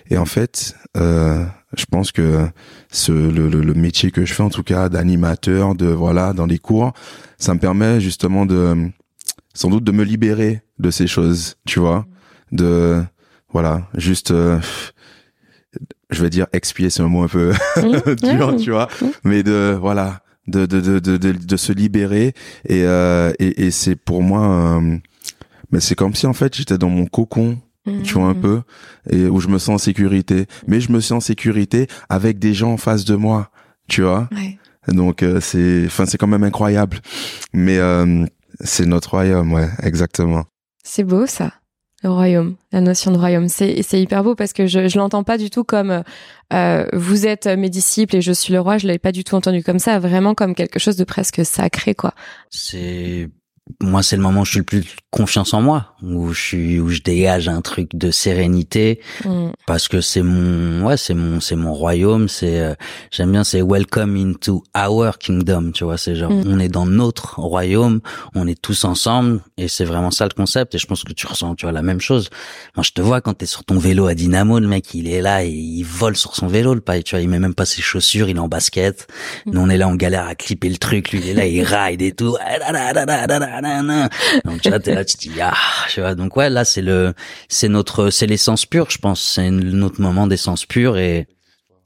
[0.10, 1.46] et en fait, euh,
[1.78, 2.50] je pense que
[2.92, 6.48] ce, le, le, le métier que je fais, en tout cas, d'animateur, de voilà, dans
[6.48, 6.92] les cours,
[7.38, 8.90] ça me permet justement de,
[9.54, 12.06] sans doute, de me libérer de ces choses, tu vois,
[12.52, 13.02] de
[13.52, 14.60] voilà, juste, euh,
[16.10, 17.54] je vais dire expier, c'est un mot un peu
[18.22, 18.88] dur, tu vois,
[19.24, 22.34] mais de voilà, de de de de de, de se libérer
[22.66, 24.98] et euh, et, et c'est pour moi, euh,
[25.72, 27.58] mais c'est comme si en fait j'étais dans mon cocon,
[28.04, 28.42] tu vois un Mmh.
[28.42, 28.62] peu,
[29.10, 32.54] et où je me sens en sécurité, mais je me sens en sécurité avec des
[32.54, 33.50] gens en face de moi,
[33.88, 34.28] tu vois.
[34.34, 34.58] Ouais.
[34.94, 37.00] Donc euh, c'est, enfin c'est quand même incroyable,
[37.54, 38.26] mais euh,
[38.62, 40.44] c'est notre royaume, ouais, exactement.
[40.84, 41.54] C'est beau ça,
[42.04, 43.48] le royaume, la notion de royaume.
[43.48, 46.04] C'est hyper beau parce que je je l'entends pas du tout comme
[46.54, 48.78] euh, vous êtes mes disciples et je suis le roi.
[48.78, 51.96] Je l'avais pas du tout entendu comme ça, vraiment comme quelque chose de presque sacré
[51.96, 52.14] quoi.
[52.50, 53.30] C'est
[53.82, 56.80] moi c'est le moment où je suis le plus confiance en moi où je suis
[56.80, 59.50] où je dégage un truc de sérénité Mm.
[59.66, 62.76] parce que c'est mon ouais c'est mon c'est mon royaume c'est euh,
[63.12, 66.44] j'aime bien c'est welcome into our kingdom tu vois c'est genre Mm.
[66.48, 68.00] on est dans notre royaume
[68.36, 71.26] on est tous ensemble et c'est vraiment ça le concept et je pense que tu
[71.28, 72.30] ressens tu vois la même chose
[72.76, 75.22] moi je te vois quand t'es sur ton vélo à Dynamo le mec il est
[75.22, 77.66] là et il vole sur son vélo le paille tu vois il met même pas
[77.66, 79.08] ses chaussures il est en basket
[79.46, 79.52] Mm.
[79.54, 81.64] nous on est là on galère à clipper le truc lui il est là il
[81.64, 82.36] ride et tout
[84.46, 85.54] donc tu vois t'es là tu te dis ah
[85.90, 86.16] tu vois.
[86.16, 87.14] Donc ouais là c'est le
[87.50, 89.22] c'est notre c'est l'essence pure je pense.
[89.22, 91.28] C'est notre moment d'essence pure et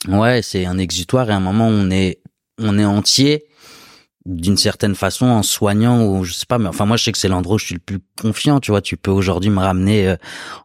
[0.08, 2.22] ouais c'est un exutoire et un moment où on est
[2.58, 3.46] on est entier
[4.26, 7.18] d'une certaine façon en soignant ou je sais pas mais enfin moi je sais que
[7.18, 8.82] c'est l'endroit où je suis le plus confiant tu vois.
[8.82, 10.16] Tu peux aujourd'hui me ramener euh,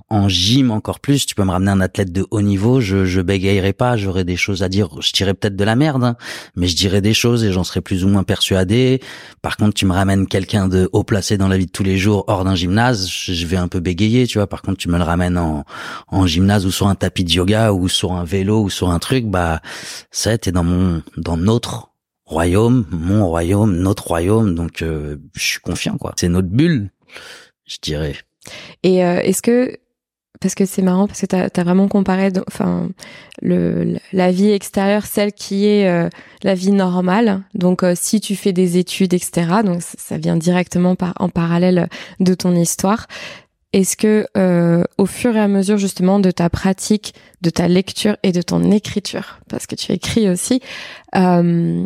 [0.09, 1.27] en gym encore plus.
[1.27, 2.81] Tu peux me ramener un athlète de haut niveau.
[2.81, 3.97] Je je bégayerai pas.
[3.97, 4.91] J'aurai des choses à dire.
[5.01, 6.17] Je dirais peut-être de la merde hein,
[6.55, 9.01] mais je dirais des choses et j'en serais plus ou moins persuadé.
[9.41, 11.97] Par contre tu me ramènes quelqu'un de haut placé dans la vie de tous les
[11.97, 14.47] jours hors d'un gymnase je vais un peu bégayer tu vois.
[14.47, 15.65] Par contre tu me le ramènes en
[16.09, 18.99] en gymnase ou sur un tapis de yoga ou sur un vélo ou sur un
[18.99, 19.61] truc bah
[20.11, 21.96] ça t'es dans mon dans notre
[22.27, 26.13] royaume, mon royaume, notre royaume, donc euh, je suis confiant quoi.
[26.17, 26.91] C'est notre bulle,
[27.67, 28.17] je dirais.
[28.83, 29.79] Et euh, est-ce que
[30.41, 32.91] parce que c'est marrant parce que t'as as vraiment comparé enfin
[33.41, 36.09] le la vie extérieure celle qui est euh,
[36.43, 40.95] la vie normale donc euh, si tu fais des études etc donc ça vient directement
[40.95, 41.89] par en parallèle
[42.21, 43.07] de ton histoire
[43.73, 48.17] est-ce que euh, au fur et à mesure justement de ta pratique de ta lecture
[48.23, 50.61] et de ton écriture parce que tu écris aussi
[51.15, 51.85] euh,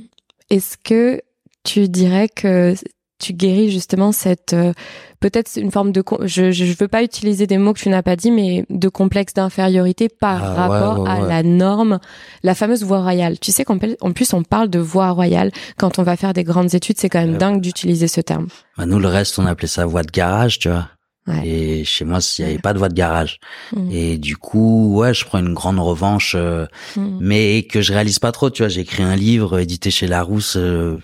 [0.50, 1.20] est-ce que
[1.64, 2.74] tu dirais que
[3.18, 4.72] tu guéris justement cette euh,
[5.20, 8.02] peut-être une forme de je, je je veux pas utiliser des mots que tu n'as
[8.02, 11.98] pas dit mais de complexe d'infériorité par Ah, ouais, rapport ouais, à la norme
[12.42, 15.50] la fameuse voie royale tu sais qu'en pl- en plus on parle de voie royale
[15.76, 17.36] quand on va faire des grandes études c'est quand même Ouais.
[17.38, 18.46] dingue d'utiliser ce terme
[18.78, 20.88] Bah, nous le reste on appelait ça voie de garage, tu vois.
[21.26, 21.46] Ouais.
[21.46, 23.38] Et chez moi il y avait pas de voie de garage.
[23.76, 23.90] Mm.
[23.92, 27.18] Et du coup ouais je prends une grande revanche, euh, Mm.
[27.20, 28.68] mais que je réalise pas trop, tu vois.
[28.68, 30.56] J'ai écrit un livre édité chez Larousse.
[30.56, 30.96] euh,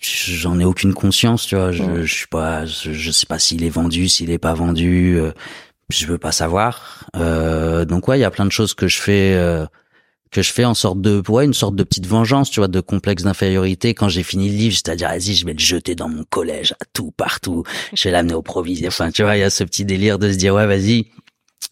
[0.00, 1.72] J'en ai aucune conscience, tu vois.
[1.72, 5.16] Je, je suis pas, je, je sais pas s'il est vendu, s'il est pas vendu.
[5.18, 5.32] euh,
[5.88, 7.04] je veux pas savoir.
[7.16, 9.64] Euh, donc ouais, il y a plein de choses que je fais, euh,
[10.34, 12.80] que je fais en sorte de, ouais, une sorte de petite vengeance, tu vois, de
[12.80, 13.94] complexe d'infériorité.
[13.94, 16.84] Quand j'ai fini le livre, c'est-à-dire, vas-y, je vais le jeter dans mon collège, à
[16.92, 17.62] tout, partout.
[17.94, 18.88] Je vais l'amener au proviseur.
[18.88, 21.06] Enfin, tu vois, il y a ce petit délire de se dire, ouais, vas-y,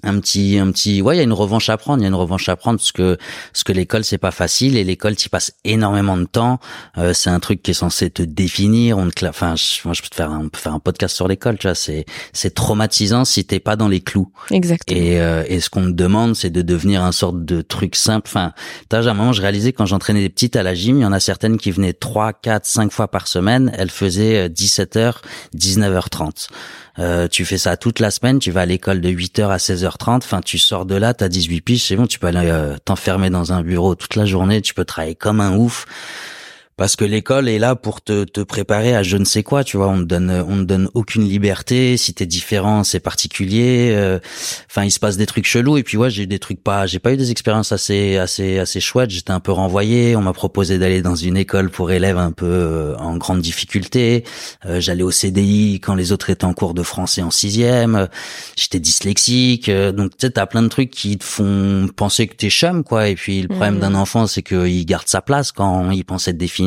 [0.03, 2.09] un petit un petit ouais il y a une revanche à prendre il y a
[2.09, 3.17] une revanche à prendre parce que
[3.53, 6.59] parce que l'école c'est pas facile et l'école tu passes énormément de temps
[6.99, 10.03] Euh, c'est un truc qui est censé te définir on te enfin je, moi je
[10.03, 13.45] peux te faire un, faire un podcast sur l'école tu vois c'est c'est traumatisant si
[13.45, 16.63] t'es pas dans les clous exactement et, euh, et ce qu'on me demande, c'est de
[16.63, 18.29] devenir un sorte de truc simple.
[18.29, 18.53] Enfin,
[18.89, 21.13] t'as un moment, je réalisais quand j'entraînais des petites à la gym, il y en
[21.13, 23.73] a certaines qui venaient 3, 4, 5 fois par semaine.
[23.77, 25.15] Elles faisaient euh, 17h,
[25.57, 26.49] 19h30.
[26.99, 30.17] Euh, tu fais ça toute la semaine, tu vas à l'école de 8h à 16h30.
[30.17, 33.31] Enfin, tu sors de là, t'as 18 piges, c'est bon, tu peux aller euh, t'enfermer
[33.31, 35.87] dans un bureau toute la journée, tu peux travailler comme un ouf.
[36.77, 39.77] Parce que l'école est là pour te, te préparer à je ne sais quoi, tu
[39.77, 39.89] vois.
[39.89, 41.97] On ne donne, on ne donne aucune liberté.
[41.97, 43.91] Si t'es différent, c'est particulier.
[43.93, 44.19] Euh,
[44.69, 45.77] Enfin, il se passe des trucs chelous.
[45.77, 48.59] Et puis ouais, j'ai eu des trucs pas, j'ai pas eu des expériences assez, assez,
[48.59, 49.11] assez chouettes.
[49.11, 50.17] J'étais un peu renvoyé.
[50.17, 54.25] On m'a proposé d'aller dans une école pour élèves un peu euh, en grande difficulté.
[54.65, 58.09] Euh, J'allais au CDI quand les autres étaient en cours de français en sixième.
[58.57, 59.69] J'étais dyslexique.
[59.69, 62.83] Euh, Donc tu sais, t'as plein de trucs qui te font penser que t'es chum,
[62.83, 63.09] quoi.
[63.09, 63.81] Et puis le problème Mhm.
[63.81, 66.62] d'un enfant, c'est qu'il garde sa place quand il pense être défini.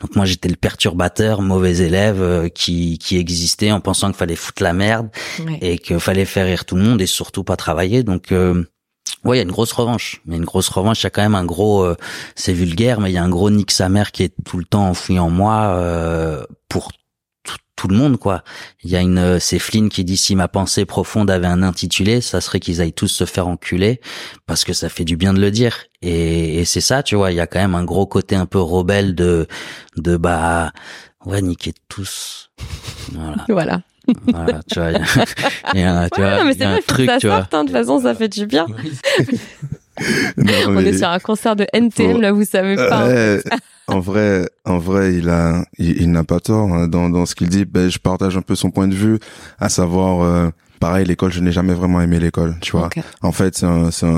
[0.00, 4.36] Donc moi, j'étais le perturbateur, mauvais élève euh, qui qui existait en pensant qu'il fallait
[4.36, 5.08] foutre la merde
[5.46, 5.58] Ouais.
[5.60, 8.02] et qu'il fallait faire rire tout le monde et surtout pas travailler.
[8.02, 8.64] Donc euh,
[9.24, 10.20] ouais, il y a une grosse revanche.
[10.26, 11.96] Mais une grosse revanche, il y a quand même un gros, euh,
[12.34, 14.64] c'est vulgaire, mais il y a un gros nique sa mère qui est tout le
[14.64, 16.90] temps enfoui en moi euh, pour
[17.44, 18.42] tout, tout le monde quoi.
[18.82, 21.62] Il y a une, euh, c'est Flynn qui dit si ma pensée profonde avait un
[21.62, 24.00] intitulé, ça serait qu'ils aillent tous se faire enculer
[24.46, 25.84] parce que ça fait du bien de le dire.
[26.02, 27.30] Et, et c'est ça, tu vois.
[27.32, 29.46] Il y a quand même un gros côté un peu rebelle de,
[29.96, 30.72] de bah
[31.26, 32.50] ouais niquer tous.
[33.12, 33.36] Voilà.
[33.48, 33.80] voilà
[34.32, 34.98] Voilà, tu vois, il
[35.80, 37.10] y a- tu Ouais, vois, non, mais y c'est a un vrai faut que truc,
[37.10, 37.36] ça tu vois.
[37.52, 38.66] hein, de toute façon ça fait du bien
[40.36, 43.06] Non, on est sur un concert de NTM Faut- là vous savez pas.
[43.08, 43.42] Ouais,
[43.88, 47.34] en vrai, en vrai, il a, il, il n'a pas tort hein, dans dans ce
[47.34, 47.64] qu'il dit.
[47.64, 49.18] Ben, je partage un peu son point de vue,
[49.58, 52.86] à savoir, euh, pareil, l'école, je n'ai jamais vraiment aimé l'école, tu vois.
[52.86, 53.00] Ok.
[53.22, 53.64] En fait,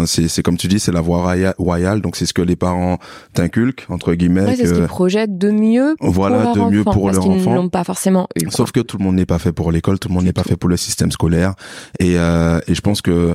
[0.06, 2.98] c'est comme tu dis, c'est la voie roya- royale, donc c'est ce que les parents
[3.32, 4.42] t'inculquent entre guillemets.
[4.44, 7.16] Ouais, c'est ce qu'ils projettent de mieux Voilà, pour de leur mieux enfant, pour parce
[7.16, 7.54] leur qu'ils enfant.
[7.54, 8.44] l'ont pas forcément eu.
[8.44, 8.52] quoi.
[8.52, 10.42] Sauf que tout le monde n'est pas fait pour l'école, tout le monde n'est pas
[10.44, 11.54] fait pour le système scolaire,
[11.98, 13.34] et euh, et je pense que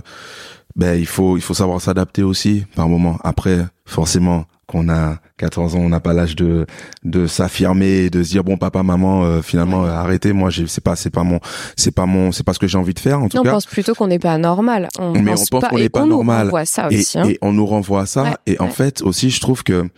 [0.75, 3.17] ben il faut il faut savoir s'adapter aussi par moment.
[3.23, 6.65] Après, forcément, qu'on a 14 ans, on n'a pas l'âge de
[7.03, 9.89] de s'affirmer, de se dire bon papa, maman, euh, finalement Ouais.
[9.89, 10.31] euh, arrêtez.
[10.33, 11.39] Moi, c'est pas c'est pas mon
[11.75, 13.51] c'est pas mon c'est pas ce que j'ai envie de faire en tout Non, on
[13.53, 14.87] pense plutôt qu'on n'est pas normal.
[14.97, 16.45] On Mais pense on pense pas, qu'on et n'est pas on nous normal.
[16.45, 17.19] renvoie ça et, aussi.
[17.19, 17.27] hein.
[17.27, 18.23] et on nous renvoie à ça.
[18.23, 19.89] Ouais, et en fait aussi, je trouve que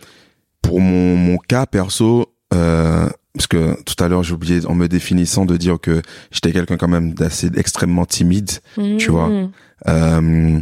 [0.62, 2.26] pour mon mon cas perso.
[2.54, 6.00] Euh, parce que tout à l'heure j'ai oublié en me définissant de dire que
[6.32, 8.50] j'étais quelqu'un quand même d'assez extrêmement timide
[8.98, 9.28] tu vois.
[9.28, 9.50] Mmh.
[9.86, 10.58] euh,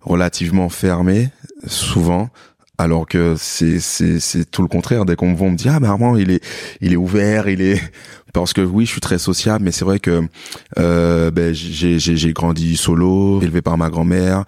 [0.00, 1.30] relativement fermé
[1.66, 2.28] souvent
[2.78, 5.04] alors que c'est c'est c'est tout le contraire.
[5.04, 6.44] Dès qu'on me voit on me dit ah mais Armand il est
[6.80, 7.80] il est ouvert il est
[8.32, 10.22] parce que oui je suis très sociable mais c'est vrai que
[10.78, 14.44] euh, ben j'ai j'ai j'ai grandi solo élevé par ma grand-mère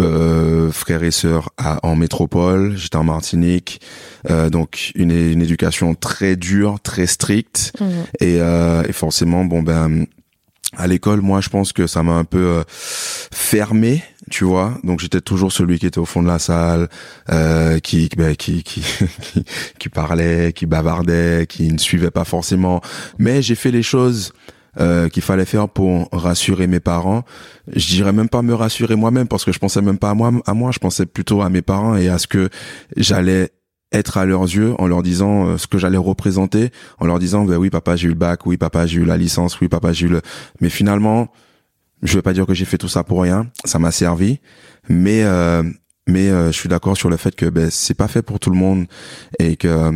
[0.00, 3.80] euh, frères et sœurs à, en métropole j'étais en Martinique
[4.30, 7.72] euh, donc une une éducation très dure très stricte.
[7.80, 7.84] Mmh.
[8.20, 10.06] et, euh, et forcément, bon ben,
[10.76, 14.78] à l'école, moi, je pense que ça m'a un peu euh, fermé, tu vois.
[14.84, 16.88] Donc j'étais toujours celui qui était au fond de la salle,
[17.30, 18.82] euh, qui, ben, qui, qui,
[19.78, 22.80] qui, parlait, qui bavardait, qui ne suivait pas forcément.
[23.18, 24.32] Mais j'ai fait les choses.
[24.80, 27.22] euh, qu'il fallait faire pour rassurer mes parents.
[27.74, 30.32] Je dirais même pas me rassurer moi-même parce que je pensais même pas à moi,
[30.46, 30.72] à moi.
[30.72, 32.48] Je pensais plutôt à mes parents et à ce que
[32.96, 33.50] j'allais
[33.92, 37.44] être à leurs yeux en leur disant euh, ce que j'allais représenter, en leur disant
[37.44, 39.92] ben oui papa j'ai eu le bac, oui papa j'ai eu la licence, oui papa
[39.92, 40.20] j'ai eu le.
[40.60, 41.28] Mais finalement,
[42.02, 44.40] je vais pas dire que j'ai fait tout ça pour rien, ça m'a servi,
[44.88, 45.62] mais euh,
[46.06, 48.50] mais euh, je suis d'accord sur le fait que ben c'est pas fait pour tout
[48.50, 48.86] le monde
[49.38, 49.92] et que euh,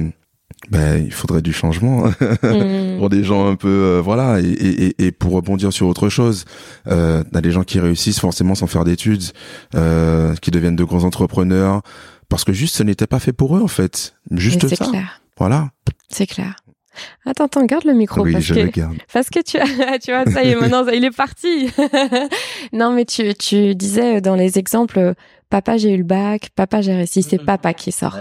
[0.70, 2.04] ben il faudrait du changement
[2.42, 2.98] Mmh.
[2.98, 6.44] pour des gens un peu euh, voilà et, et, et- pour rebondir sur autre chose
[6.88, 9.22] euh, t'as des gens qui réussissent forcément sans faire d'études
[9.74, 11.82] euh, qui deviennent de grands entrepreneurs
[12.28, 15.20] parce que juste ce n'était pas fait pour eux en fait juste Mais ça clair.
[15.36, 15.70] voilà
[16.08, 16.56] C'est clair.
[17.26, 19.98] Attends, attends, garde le micro oui parce je que le garde Parce que tu as,
[20.02, 21.70] tu vois, ça y est, maintenant, ça- il est parti.
[22.72, 25.14] non, mais tu, tu disais dans les exemples, euh,
[25.50, 28.18] papa, j'ai eu le bac, papa, j'ai réussi, c'est papa qui sort.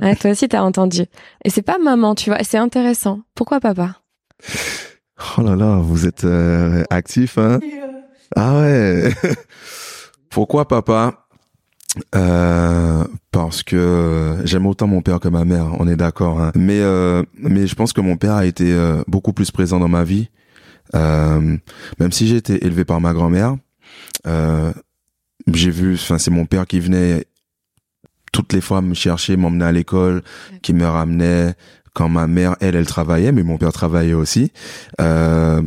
[0.00, 1.02] Moi, toi aussi, t'as entendu.
[1.44, 3.20] Et c'est pas maman, tu vois, et c'est intéressant.
[3.34, 3.96] Pourquoi papa?
[5.38, 7.60] oh là là vous êtes euh, actif hein?
[8.34, 9.10] Ah ouais
[10.30, 11.21] pourquoi papa?
[12.14, 16.40] Euh, parce que j'aime autant mon père que ma mère, on est d'accord.
[16.40, 16.52] hein.
[16.54, 19.88] Mais euh, mais je pense que mon père a été euh, beaucoup plus présent dans
[19.88, 20.28] ma vie,
[20.94, 21.56] Euh,
[21.98, 23.56] même si j'ai été élevé par ma grand-mère.
[24.26, 24.72] Euh,
[25.52, 27.24] j'ai vu, enfin c'est mon père qui venait
[28.32, 30.22] toutes les fois me chercher, m'emmener à l'école,
[30.62, 31.54] qui me ramenait
[31.94, 34.52] quand ma mère elle elle travaillait, mais mon père travaillait aussi.
[35.00, 35.62] Euh,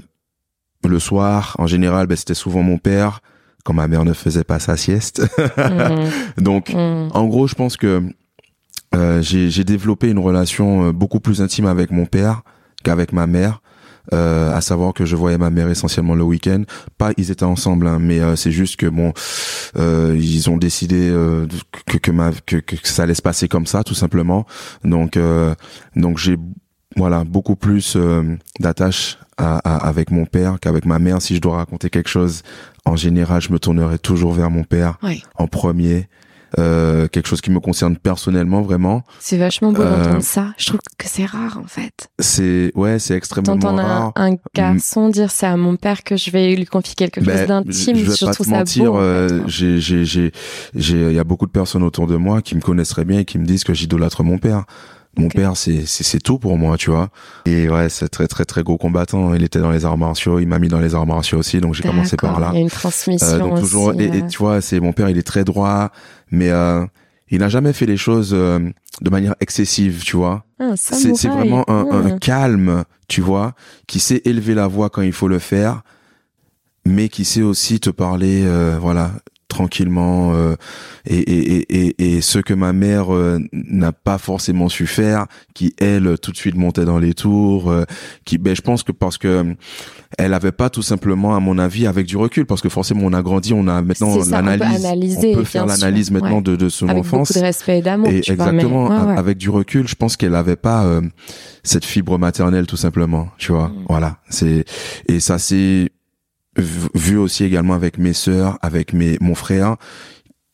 [0.87, 3.21] le soir, en général, ben, c'était souvent mon père
[3.65, 5.21] quand ma mère ne faisait pas sa sieste.
[5.57, 6.07] Mmh,
[6.41, 7.09] Donc mmh.
[7.13, 8.01] en gros, je pense que
[8.95, 12.43] euh, j'ai développé une relation euh, beaucoup plus intime avec mon père
[12.83, 13.61] qu'avec ma mère.
[14.13, 16.61] Euh, à savoir que je voyais ma mère essentiellement le week-end.
[16.99, 19.13] Pas, ils étaient ensemble, hein, mais euh, c'est juste que bon,
[19.79, 21.47] euh, ils ont décidé euh,
[21.87, 24.45] que que, ma, que que ça allait se passer comme ça, tout simplement.
[24.83, 25.55] Donc euh,
[25.95, 26.37] donc j'ai
[26.95, 31.19] voilà beaucoup plus euh, d'attache à, à- avec mon père qu'avec ma mère.
[31.19, 32.43] Si je dois raconter quelque chose,
[32.85, 35.23] en général, je me tournerai toujours vers mon père Oui.
[35.35, 36.07] en premier.
[36.57, 40.53] Euh, quelque chose qui me concerne personnellement vraiment C'est vachement beau Euh, d'entendre ça.
[40.57, 42.07] Je trouve que c'est rare, en fait.
[42.19, 46.31] c'est ouais c'est extrêmement rare un, un garçon dire c'est à mon père que je
[46.31, 47.97] vais lui confier quelque chose Ben, d'intime.
[47.97, 48.97] je Je pas trouve te ça mentir, beau.
[48.99, 49.43] en euh, fait.
[49.47, 50.31] j'ai, j'ai, j'ai,
[50.75, 53.19] j'ai, il y a beaucoup de personnes autour de moi qui me connaissent très bien
[53.19, 54.63] et qui me disent que j'idolâtre mon père.
[55.17, 57.09] Mon père, c'est, c'est, c'est tout pour moi, tu vois.
[57.45, 59.33] Et ouais, c'est très, très, très gros combattant.
[59.33, 61.73] Il était dans les arts martiaux, il m'a mis dans les arts martiaux aussi, donc
[61.73, 62.49] j'ai commencé par là.
[62.53, 64.91] Il y a une transmission Euh, donc toujours, aussi, et, et tu vois, c'est mon
[64.93, 65.89] père, il est très droit,
[66.31, 66.85] mais euh,
[67.29, 68.59] il n'a jamais fait les choses euh,
[69.01, 70.43] de manière excessive, tu vois.
[70.59, 73.53] Ah, C'est vraiment un, un calme, tu vois,
[73.87, 75.81] qui sait élever la voix quand il faut le faire,
[76.85, 79.11] mais qui sait aussi te parler, euh, voilà,
[79.55, 80.33] tranquillement.
[80.33, 80.55] euh,
[81.07, 85.25] et, et, et, et, et ce que ma mère euh, n'a pas forcément su faire,
[85.53, 87.85] qui elle tout de suite montait dans les tours, euh,
[88.25, 89.55] qui, ben je pense que parce que
[90.17, 93.13] elle avait pas tout simplement, à mon avis, avec du recul, parce que forcément on
[93.13, 96.41] a grandi, on a maintenant on l'analyse, on peut faire l'analyse maintenant ouais.
[96.41, 97.29] de, de son Avec enfance.
[97.29, 98.13] beaucoup de respect et d'amour, vois.
[98.13, 99.17] mais- exactement, ouais, a- ouais.
[99.17, 101.01] avec du recul, je pense qu'elle avait pas euh,
[101.63, 103.69] cette fibre maternelle tout simplement, tu vois.
[103.69, 103.85] Mm.
[103.89, 104.65] Voilà, c'est
[105.07, 105.89] et ça c'est
[106.57, 109.75] vu aussi également avec mes sœurs, avec mes mon frère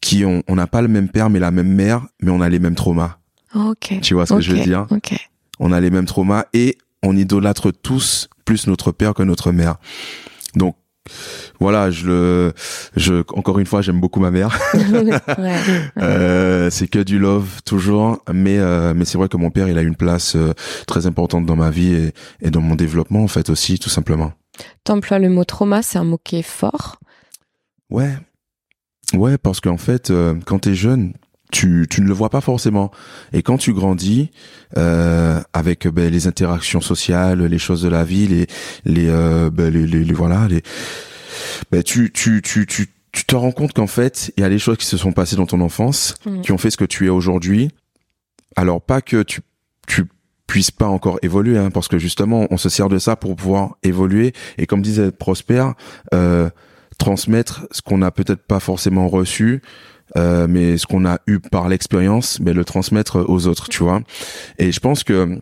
[0.02, 2.50] qui ont on n'a pas le même père mais la même mère, mais on a
[2.50, 3.18] les mêmes traumas.
[3.56, 4.00] Ok.
[4.02, 4.88] Tu vois ce que je veux dire?
[4.90, 5.14] Ok.
[5.60, 9.76] On a les mêmes traumas et on idolâtre tous plus notre père que notre mère.
[10.56, 10.76] Donc
[11.60, 12.54] voilà, je le
[12.96, 14.58] je encore une fois, j'aime beaucoup ma mère.
[14.74, 15.60] ouais.
[15.98, 19.78] Euh, c'est que du love toujours, mais euh, mais c'est vrai que mon père il
[19.78, 20.54] a une place euh,
[20.88, 24.34] très importante dans ma vie et, et dans mon développement en fait aussi tout simplement.
[24.84, 27.00] T'emploies le mot trauma, c'est un mot qui est fort.
[27.90, 28.14] Ouais,
[29.14, 31.14] ouais parce qu'en fait euh, quand t'es jeune,
[31.52, 32.92] tu, tu ne le vois pas forcément.
[33.34, 34.32] Et quand tu grandis
[34.78, 38.48] euh, avec ben, les interactions sociales, les choses de la vie, les
[38.86, 40.64] les, euh, ben, les, les, les, voilà, les
[41.72, 44.60] ben, tu, tu tu tu tu te rends compte qu'en fait, il y a des
[44.60, 46.42] choses qui se sont passées dans ton enfance, Mm.
[46.42, 47.70] qui ont fait ce que tu es aujourd'hui.
[48.56, 49.42] Alors pas que tu
[49.88, 50.06] tu
[50.52, 53.78] puisses pas encore évoluer, hein, parce que justement, on se sert de ça pour pouvoir
[53.84, 54.34] évoluer.
[54.58, 55.66] Et comme disait Prosper,
[56.14, 56.50] euh,
[56.98, 59.62] transmettre ce qu'on n'a peut-être pas forcément reçu,
[60.18, 64.02] euh, mais ce qu'on a eu par l'expérience, mais le transmettre aux autres, tu vois.
[64.60, 65.42] Et je pense que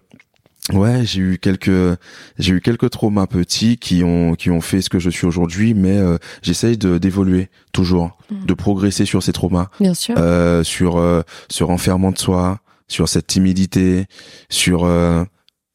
[0.74, 1.98] ouais, j'ai eu quelques
[2.38, 5.74] j'ai eu quelques traumas petits qui ont qui ont fait ce que je suis aujourd'hui,
[5.74, 8.46] mais euh, j'essaye de d'évoluer toujours, Mhm.
[8.46, 10.14] de progresser sur ces traumas, Bien sûr.
[10.20, 14.06] euh, sur euh, ce renfermement de soi, sur cette timidité,
[14.50, 15.24] sur euh,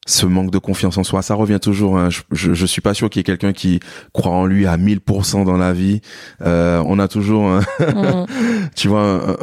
[0.07, 1.96] ce manque de confiance en soi, ça revient toujours.
[1.96, 2.11] Hein.
[2.11, 3.81] Je, je, je suis pas sûr qu'il y ait quelqu'un qui
[4.12, 6.03] croit en lui à 1000% dans la vie.
[6.42, 8.27] Euh, on a toujours, un- Mm.
[8.77, 9.37] tu vois,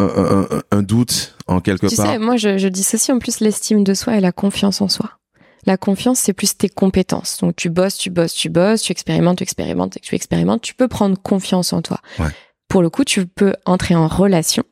[0.71, 2.05] un, doute en quelque Tu part.
[2.05, 5.09] sais, moi, je, je dissocie en plus l'estime de soi et la confiance en soi.
[5.65, 7.37] La confiance, c'est plus tes compétences.
[7.41, 10.61] Donc, tu bosses, tu bosses, tu bosses, tu expérimentes, tu expérimentes, tu expérimentes.
[10.61, 11.99] Tu peux prendre confiance en toi.
[12.19, 12.29] Ouais.
[12.67, 14.63] Pour le coup, tu peux entrer en relation.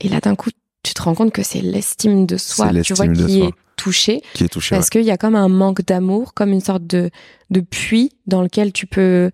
[0.00, 0.50] Et là, d'un coup,
[0.88, 4.22] tu te rends compte que c'est l'estime de soi, tu vois, qui est touchée.
[4.34, 4.70] qui est.
[4.70, 7.10] Parce qu'il y a comme un manque d'amour, comme une sorte de,
[7.50, 9.30] de puits dans lequel tu peux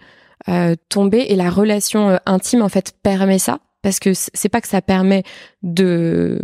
[0.49, 1.27] euh, tomber.
[1.29, 3.61] Et la relation euh, intime, en fait, permet ça.
[3.83, 5.23] Parce que c'est pas que ça permet
[5.63, 6.41] de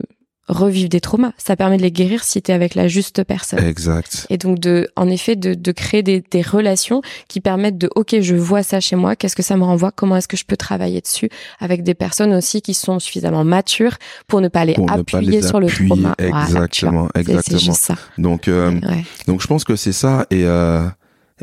[0.49, 3.61] revivre des traumas, ça permet de les guérir si tu es avec la juste personne.
[3.65, 4.27] Exact.
[4.31, 8.17] Et donc, de, en effet, de, de créer des, des relations qui permettent de, OK,
[8.21, 10.57] je vois ça chez moi, qu'est-ce que ça me renvoie, comment est-ce que je peux
[10.57, 11.29] travailler dessus
[11.61, 15.19] avec des personnes aussi qui sont suffisamment matures pour ne pas les Pour ne pas
[15.19, 16.15] appuyer les sur le trauma.
[16.19, 16.43] Voilà.
[16.45, 17.59] Exactement, C'est- C'est exactement.
[17.61, 17.95] juste ça.
[18.19, 19.05] Donc, euh, Ouais.
[19.29, 20.27] donc je pense que c'est ça.
[20.31, 20.85] Et euh,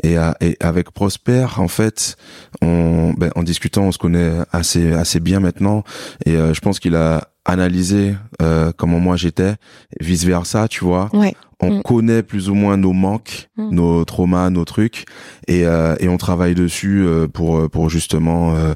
[0.04, 2.14] et, euh, et avec Prosper, en fait,
[2.62, 5.82] on, ben, en discutant, on se connaît assez assez bien maintenant.
[6.24, 9.54] Et euh, je pense qu'il a analysé euh, comment moi j'étais,
[10.00, 11.08] vice versa, tu vois.
[11.12, 11.34] Ouais.
[11.60, 11.82] On Mm.
[11.82, 13.70] connaît plus ou moins nos manques, Mm.
[13.74, 15.06] nos traumas, nos trucs,
[15.48, 18.54] et euh, et on travaille dessus euh, pour pour justement.
[18.54, 18.74] euh,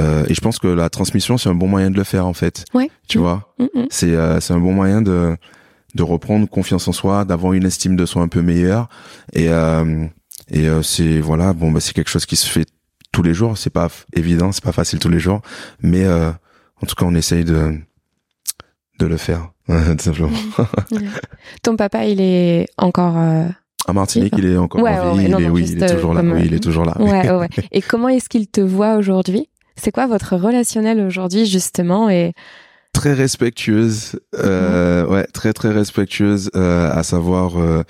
[0.00, 2.32] euh, et je pense que la transmission c'est un bon moyen de le faire en
[2.34, 2.64] fait.
[2.72, 2.88] Ouais.
[3.08, 3.22] Tu Mm.
[3.22, 3.54] vois?
[3.90, 5.36] C'est euh, c'est un bon moyen de
[5.96, 8.88] de reprendre confiance en soi, d'avoir une estime de soi un peu meilleure
[9.32, 10.06] et euh,
[10.52, 12.66] et euh, c'est voilà bon bah c'est quelque chose qui se fait
[13.10, 15.40] tous les jours, c'est pas évident, c'est pas facile tous les jours,
[15.82, 16.30] mais euh,
[16.80, 17.74] en tout cas on essaye de
[19.00, 20.30] de le faire tout simplement.
[21.62, 23.16] Ton papa, il est encore.
[23.16, 23.46] euh,
[23.88, 25.82] À Martinique, il est encore Ouais, en vie, ouais, il non, est non, oui, il
[25.82, 26.94] est euh, toujours là, oui, il euh, est toujours là.
[27.00, 27.48] Ouais.
[27.72, 29.48] Et comment est-ce qu'il te voit aujourd'hui?
[29.76, 32.32] C'est quoi votre relationnel aujourd'hui, justement Et
[32.92, 37.82] très respectueuse, euh, ouais, très très respectueuse, euh, à savoir, euh,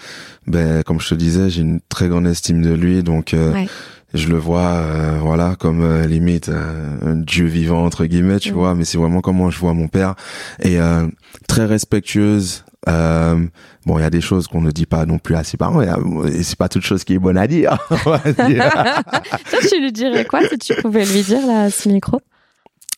[0.46, 3.66] ben comme je te disais, j'ai une très grande estime de lui, donc euh, Ouais.
[4.14, 8.50] Je le vois, euh, voilà, comme euh, limite euh, un dieu vivant entre guillemets, tu
[8.50, 8.54] Mhm.
[8.56, 10.14] vois, mais c'est vraiment comment je vois mon père
[10.62, 11.06] et euh,
[11.48, 12.64] très respectueuse.
[12.88, 13.36] Euh,
[13.84, 15.82] bon, il y a des choses qu'on ne dit pas non plus à ses parents,
[15.82, 17.76] et, euh, c'est pas toute chose qui est bonne à dire.
[18.48, 18.70] dire.
[19.50, 22.20] toi, tu lui dirais quoi si tu pouvais lui dire, là, à ce micro?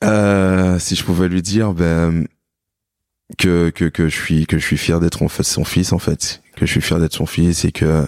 [0.05, 2.27] Euh, si je pouvais lui dire, ben
[3.38, 6.66] que que que je suis que je suis fier d'être son fils en fait, que
[6.66, 8.05] je suis fier d'être son fils et que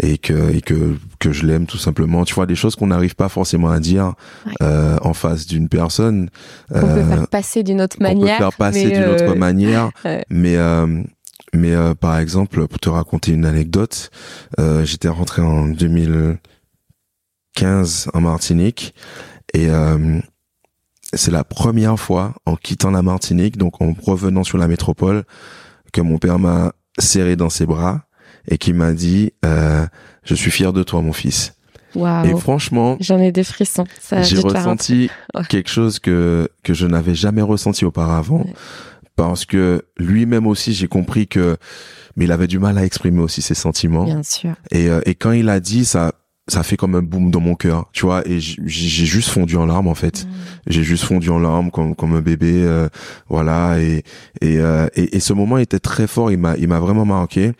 [0.00, 2.24] et que et que que je l'aime tout simplement.
[2.24, 4.14] Tu vois des choses qu'on n'arrive pas forcément à dire
[4.46, 4.52] Ouais.
[4.62, 6.30] euh, en face d'une personne.
[6.70, 8.38] On peut Euh, faire passer d'une autre qu'on manière.
[8.38, 9.90] peut faire passer d'une euh, autre manière.
[10.04, 10.24] ouais.
[10.30, 11.02] Mais euh,
[11.54, 14.10] mais euh, par exemple, pour te raconter une anecdote,
[14.58, 18.94] euh, j'étais rentré en 2015 en Martinique
[19.52, 20.18] et euh,
[21.12, 25.24] c'est la première fois en quittant la Martinique, donc en revenant sur la métropole,
[25.92, 28.06] que mon père m'a serré dans ses bras
[28.48, 29.86] et qui m'a dit euh,
[30.24, 31.54] je suis fier de toi mon fils.
[31.94, 32.38] Et Waouh.
[32.38, 33.84] franchement, J'en ai des frissons.
[34.22, 35.42] J'ai ressenti Ouais.
[35.48, 38.54] quelque chose que que je n'avais jamais ressenti auparavant Ouais.
[39.16, 41.58] parce que lui-même aussi j'ai compris que
[42.16, 44.04] mais il avait du mal à exprimer aussi ses sentiments.
[44.04, 44.54] Bien sûr.
[44.70, 46.12] et euh, et quand il a dit ça
[46.48, 49.64] ça fait comme un boom dans mon cœur tu vois et j'ai juste fondu en
[49.66, 50.26] larmes en fait
[50.66, 52.88] j'ai juste fondu en larmes comme comme un bébé euh,
[53.28, 54.02] voilà et
[54.40, 57.52] et, euh, et et ce moment était très fort il m'a il m'a vraiment marqué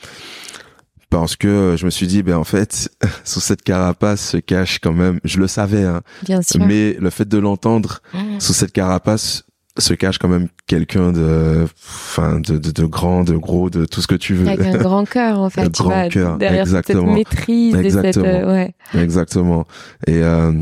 [1.13, 2.91] parce que je me suis dit ben en fait
[3.25, 6.65] sous cette carapace se cache quand même je le savais hein, Bien sûr.
[6.67, 8.41] mais le fait de l'entendre Mmh.
[8.41, 9.45] sous cette carapace
[9.79, 14.03] se cache quand même quelqu'un de enfin de, de de grand de gros de tout
[14.03, 15.63] ce que tu veux Avec un grand cœur, en fait.
[15.63, 17.15] Un tu grand vois, cœur, derrière cette exactement.
[17.15, 18.05] maîtrise et cette.
[18.05, 18.27] Exactement.
[18.27, 18.75] euh, ouais.
[18.95, 19.67] exactement
[20.07, 20.53] et euh,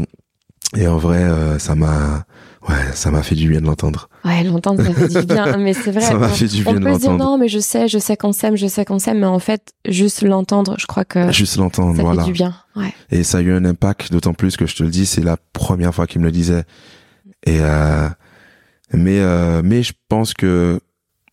[0.77, 2.25] et en vrai euh, ça m'a
[2.69, 5.57] ouais ça m'a fait du bien de l'entendre Ouais, l'entendre, ça fait du bien.
[5.57, 6.01] Mais c'est vrai.
[6.03, 7.89] ça m'a on- fait du On bien de peut se dire non, mais je sais,
[7.89, 11.05] je sais qu'on s'aime, je sais qu'on s'aime, mais en fait, juste l'entendre, je crois
[11.05, 12.55] que juste l'entendre ça voilà fait du bien.
[12.77, 12.93] Ouais.
[13.11, 15.37] et ça a eu un impact d'autant plus que je te le dis c'est la
[15.53, 16.65] première fois qu'il me le disait
[17.47, 18.09] et euh,
[18.93, 20.81] mais euh, mais je pense que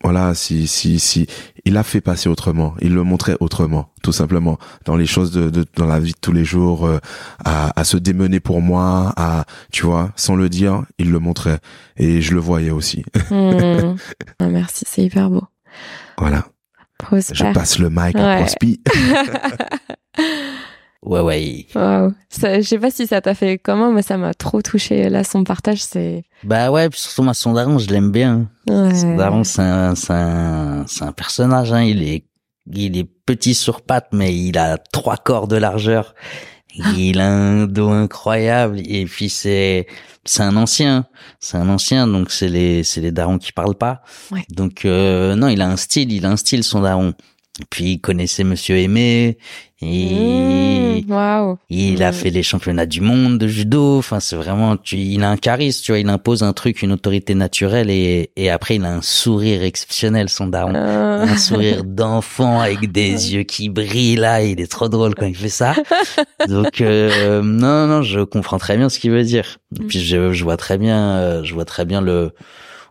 [0.03, 1.27] voilà, si si si
[1.65, 5.49] il a fait passer autrement, il le montrait autrement, tout simplement dans les choses de,
[5.49, 6.97] de dans la vie de tous les jours, euh,
[7.43, 9.43] à, à se démener pour moi, à
[9.73, 11.59] tu vois, sans le dire, il le montrait
[11.97, 13.03] et je le voyais aussi.
[13.29, 13.95] Hmm.
[14.39, 15.43] Ah, merci, c'est hyper beau.
[16.17, 16.45] voilà,
[16.97, 17.35] Prosper.
[17.35, 18.21] je passe le mic Ouais.
[18.21, 18.79] à Prospi.
[21.03, 21.65] Ouais, ouais.
[21.75, 22.13] Waouh.
[22.27, 25.09] Ça- Je sais pas si ça t'a fait comment, mais ça m'a trop touché.
[25.09, 26.23] Là, son partage, c'est.
[26.43, 28.47] Bah ouais, puis surtout moi, son daron, je l'aime bien.
[28.67, 28.93] Ouais.
[28.95, 31.83] Son daron, c'est un, c'est un, c'est un personnage, hein.
[31.83, 32.23] Il est,
[32.73, 36.15] il est petit sur pattes, mais il a trois corps de largeur.
[36.95, 38.79] Il a un dos incroyable.
[38.85, 39.87] Et puis c'est,
[40.25, 41.07] c'est un ancien.
[41.39, 44.03] C'est un ancien, donc c'est les, c'est les darons qui parlent pas.
[44.31, 44.43] Ouais.
[44.49, 47.13] Donc, euh, non, il a un style, il a un style, son daron.
[47.69, 49.37] Puis, il connaissait Monsieur Aimé.
[49.81, 52.13] Et, Mmh, il a Mm.
[52.13, 53.97] fait les championnats du monde de judo.
[53.99, 55.99] Enfin, c'est vraiment, tu, il a un charisme, tu vois.
[55.99, 60.29] Il impose un truc, une autorité naturelle, et, et après, il a un sourire exceptionnel,
[60.29, 60.73] son daron.
[60.75, 64.41] Euh, Un sourire d'enfant avec des yeux qui brillent là.
[64.43, 65.75] Il est trop drôle quand il fait ça.
[66.47, 69.57] Donc, euh, non, non, je comprends très bien ce qu'il veut dire.
[69.79, 72.31] Et puis, je, je vois très bien, euh, je vois très bien le.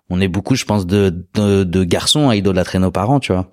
[0.09, 3.51] On est beaucoup, je pense, de, de, de garçons à idolâtrer nos parents, tu vois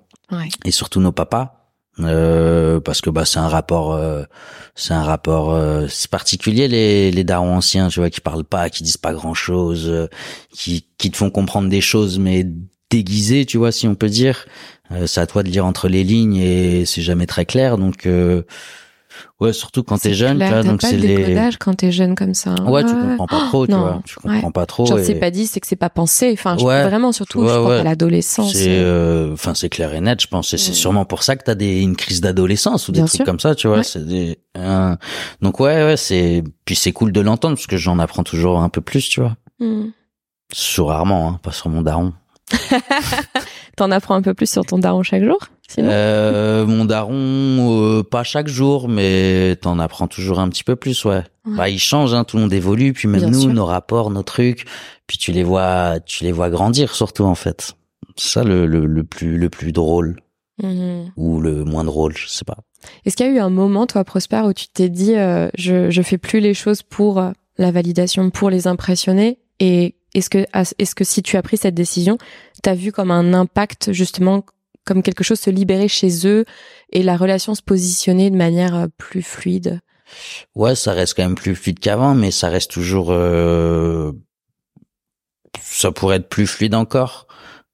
[0.64, 1.60] Et surtout nos papas
[2.00, 4.24] euh, parce que bah c'est un rapport euh,
[4.74, 8.68] c'est un rapport euh, c'est particulier les les darons anciens tu vois qui parlent pas
[8.68, 10.08] qui disent pas grand chose
[10.50, 12.48] qui qui te font comprendre des choses mais
[12.90, 14.46] déguisées tu vois si on peut dire.
[14.92, 18.04] Euh, c'est à toi de lire entre les lignes et c'est jamais très clair donc
[18.06, 18.42] euh,
[19.40, 22.34] ouais surtout quand t'es jeune tu vois donc c'est le les quand t'es jeune comme
[22.34, 22.50] ça.
[22.58, 22.70] hein.
[22.70, 24.52] ouais tu comprends pas trop tu Non, vois tu comprends ouais.
[24.52, 26.30] pas trop Genre, et- c'est pas dit, c'est que c'est pas pensé.
[26.32, 26.82] Enfin, je- Ouais.
[26.84, 27.78] vraiment, surtout, Ouais, je pense ouais.
[27.78, 28.52] à l'adolescence.
[28.52, 30.52] C'est, euh, enfin, c'est clair et net, je pense.
[30.54, 30.74] Et c'est Mm.
[30.74, 33.24] sûrement pour ça que t'as des une crise d'adolescence ou des Bien trucs sûr.
[33.24, 33.82] comme ça, tu vois.
[33.82, 34.94] C'est des, euh,
[35.40, 38.68] donc ouais, ouais, c'est, puis c'est cool de l'entendre parce que j'en apprends toujours un
[38.68, 39.36] peu plus, tu vois.
[39.60, 39.86] Hmm.
[40.52, 42.12] Sur rarement, hein, pas sur mon daron.
[43.76, 45.38] T'en apprends un peu plus sur ton daron chaque jour
[45.68, 50.76] sinon Euh, mon daron, euh, pas chaque jour, mais t'en apprends toujours un petit peu
[50.76, 51.22] plus, ouais.
[51.46, 51.56] Ouais.
[51.56, 53.52] Bah, il change, hein, tout le monde évolue, puis même Bien nous, sûr.
[53.52, 54.66] nos rapports, nos trucs,
[55.06, 57.72] puis tu les vois, tu les vois grandir surtout en fait.
[58.16, 60.20] C'est ça le, le, le plus le plus drôle
[60.62, 61.10] Mhm.
[61.16, 62.58] ou le moins drôle, je sais pas.
[63.04, 65.90] Est-ce qu'il y a eu un moment, toi, Prosper, où tu t'es dit, euh, je,
[65.90, 67.20] je fais plus les choses pour
[67.58, 70.46] la validation, pour les impressionner Et est-ce que,
[70.78, 72.18] est-ce que si tu as pris cette décision,
[72.62, 74.44] t'as vu comme un impact, justement,
[74.84, 76.44] comme quelque chose se libérer chez eux
[76.92, 79.80] et la relation se positionner de manière euh, plus fluide?
[80.54, 83.10] Ouais, ça reste quand même plus fluide qu'avant, mais ça reste toujours.
[83.10, 84.12] euh,
[85.60, 87.26] Ça pourrait être plus fluide encore,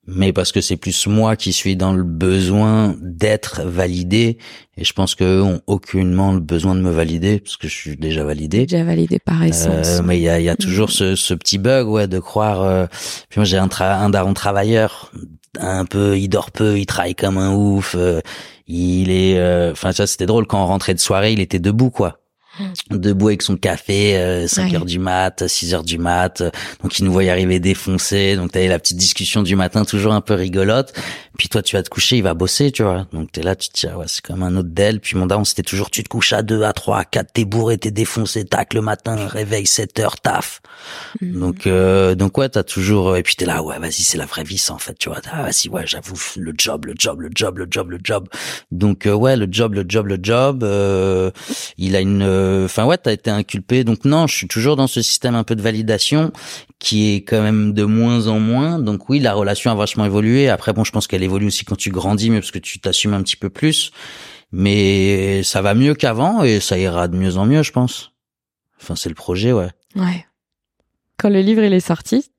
[0.07, 4.39] mais parce que c'est plus moi qui suis dans le besoin d'être validé,
[4.77, 7.97] et je pense qu'eux ont aucunement le besoin de me valider parce que je suis
[7.97, 8.67] déjà validé.
[8.67, 9.99] Déjà validé par essence.
[9.99, 12.63] Euh, mais il y a, y a toujours ce, ce petit bug, ouais, de croire.
[12.63, 12.87] euh,
[13.29, 15.13] Puis moi, j'ai un, un daron travailleur,
[15.59, 17.95] un peu, il dort peu, il travaille comme un ouf.
[17.99, 18.21] euh,
[18.67, 21.91] il est, euh, enfin ça, c'était drôle quand on rentrait de soirée, il était debout,
[21.91, 22.20] quoi.
[22.91, 24.77] Debout avec son café, euh, 5 Ouais.
[24.77, 26.41] heures du mat, 6 heures du mat.
[26.41, 26.51] euh,
[26.83, 28.37] Donc il nous voyait arriver défoncé.
[28.37, 30.93] Donc t'avais la petite discussion du matin, toujours un peu rigolote.
[31.41, 33.07] Puis toi, tu vas te coucher, il va bosser, tu vois.
[33.15, 35.01] Donc t'es là, tu te dis, ah ouais, c'est comme un autre d'elle.
[35.01, 37.47] Puis mon daron, c'était toujours, tu te couches à 2, à 3, à 4, t'es
[37.47, 40.61] bourré, t'es défoncé, tac, le matin, réveil, 7 heures, taf.
[41.23, 41.41] Mhm.
[41.41, 44.45] Donc, euh, donc ouais, t'as toujours, et puis t'es là, ouais, vas-y, c'est la vraie
[44.45, 45.23] vie, ça, en fait, tu vois.
[45.33, 48.29] Ah, vas-y, ouais, j'avoue, le job, le job, le job, le job, le job.
[48.71, 50.63] Donc, euh, ouais, le job, le job, le job.
[50.63, 51.31] euh,
[51.79, 53.83] il a une, euh, enfin ouais, t'as été inculpé.
[53.83, 56.33] Donc non, je suis toujours dans ce système un peu de validation
[56.81, 58.81] qui est quand même de moins en moins.
[58.81, 60.49] Donc oui, la relation a vachement évolué.
[60.49, 63.15] Après, bon, je pense qu'elle évolue aussi quand tu grandis, mais parce que tu t'assumes
[63.15, 63.93] un petit peu plus.
[64.51, 68.13] Mais ça va mieux qu'avant et ça ira de mieux en mieux, je pense.
[68.81, 69.71] Enfin, c'est le projet, ouais.
[69.95, 70.27] Ouais.
[71.19, 72.31] Quand le livre il est sorti,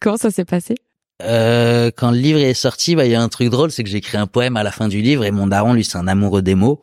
[0.00, 0.74] comment ça s'est passé?
[1.22, 3.90] Euh, quand le livre est sorti, bah il y a un truc drôle, c'est que
[3.90, 6.08] j'ai écrit un poème à la fin du livre et mon daron, lui, c'est un
[6.08, 6.82] amoureux des mots,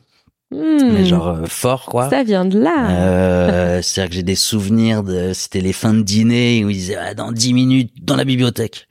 [0.51, 1.05] mais Hmm.
[1.05, 2.09] genre euh, fort quoi.
[2.09, 2.89] Ça vient de là.
[2.91, 6.95] Euh, C'est-à-dire que j'ai des souvenirs de, c'était les fins de dîner où il disait
[6.95, 8.87] ah, dans dix minutes dans la bibliothèque.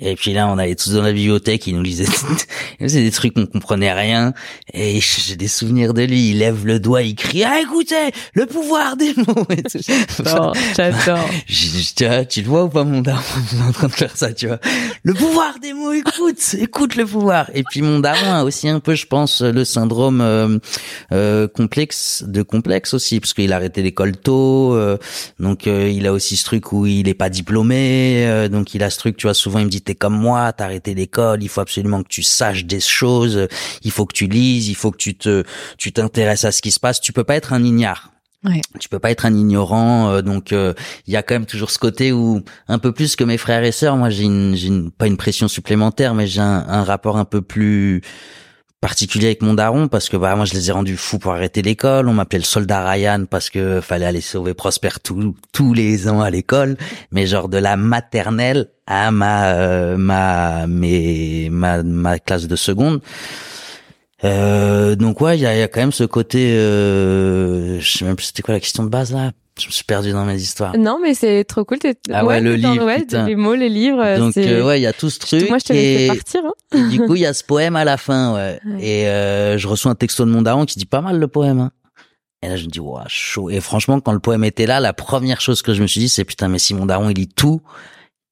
[0.00, 2.06] Et puis là, on allait tous dans la bibliothèque, il nous lisait,
[2.80, 4.32] c'est des trucs qu'on comprenait rien.
[4.72, 8.46] Et j'ai des souvenirs de lui, il lève le doigt, il crie ah écoutez le
[8.46, 9.46] pouvoir des mots.
[10.18, 11.28] J'adore, j'adore.
[12.28, 13.22] Tu le vois ou pas mon daron?
[13.66, 14.58] En train de faire ça, tu vois.
[15.02, 17.50] Le pouvoir des mots, écoute, écoute le pouvoir.
[17.54, 20.58] Et puis mon daron a aussi un peu, je pense, le syndrome euh,
[21.12, 24.98] euh, complexe de complexe aussi, parce qu'il a arrêté l'école tôt, euh,
[25.40, 28.82] donc euh, il a aussi ce truc où il est pas diplômé, euh, donc il
[28.82, 31.42] a ce truc, tu vois, souvent il me dit t'es comme moi, t'as arrêté l'école,
[31.42, 33.48] il faut absolument que tu saches des choses,
[33.82, 35.44] il faut que tu lises, il faut que tu te
[35.78, 38.10] tu t'intéresses à ce qui se passe, tu peux pas être un ignare.
[38.44, 38.60] Ouais.
[38.78, 40.74] Tu peux pas être un ignorant, euh, donc euh,
[41.06, 43.64] il y a quand même toujours ce côté où un peu plus que mes frères
[43.64, 46.84] et sœurs, moi j'ai une, j'ai une, pas une pression supplémentaire, mais j'ai un, un
[46.84, 48.02] rapport un peu plus
[48.86, 51.60] particulier avec mon daron parce que bah moi je les ai rendus fous pour arrêter
[51.60, 52.08] l'école.
[52.08, 56.20] On m'appelait le soldat Ryan parce que fallait aller sauver Prosper tous tous les ans
[56.20, 56.76] à l'école,
[57.10, 63.00] mais genre de la maternelle à ma euh, ma mes ma ma classe de seconde.
[64.22, 66.52] Euh, donc ouais, il y a, y a, quand même ce côté.
[66.52, 69.32] Euh, je sais même plus c'était quoi la question de base là.
[69.58, 70.76] Je me suis perdu dans mes histoires.
[70.76, 71.78] Non, mais c'est trop cool.
[72.12, 74.18] Ah ouais, le livre, ouais, les mots, les livres.
[74.18, 75.48] Donc euh, ouais, il y a tout ce truc.
[75.48, 76.08] Moi, je te et...
[76.08, 76.42] partir.
[76.44, 76.52] Hein.
[76.74, 78.60] et du coup, il y a ce poème à la fin, ouais.
[78.66, 78.84] Ouais.
[78.84, 81.60] Et euh, je reçois un texto de mon daron qui dit pas mal le poème.
[81.60, 81.70] Hein.
[82.42, 83.48] Et là, je me dis, waouh, chaud.
[83.48, 86.08] Et franchement, quand le poème était là, la première chose que je me suis dit,
[86.10, 87.62] c'est putain, mais si mon daron il lit tout,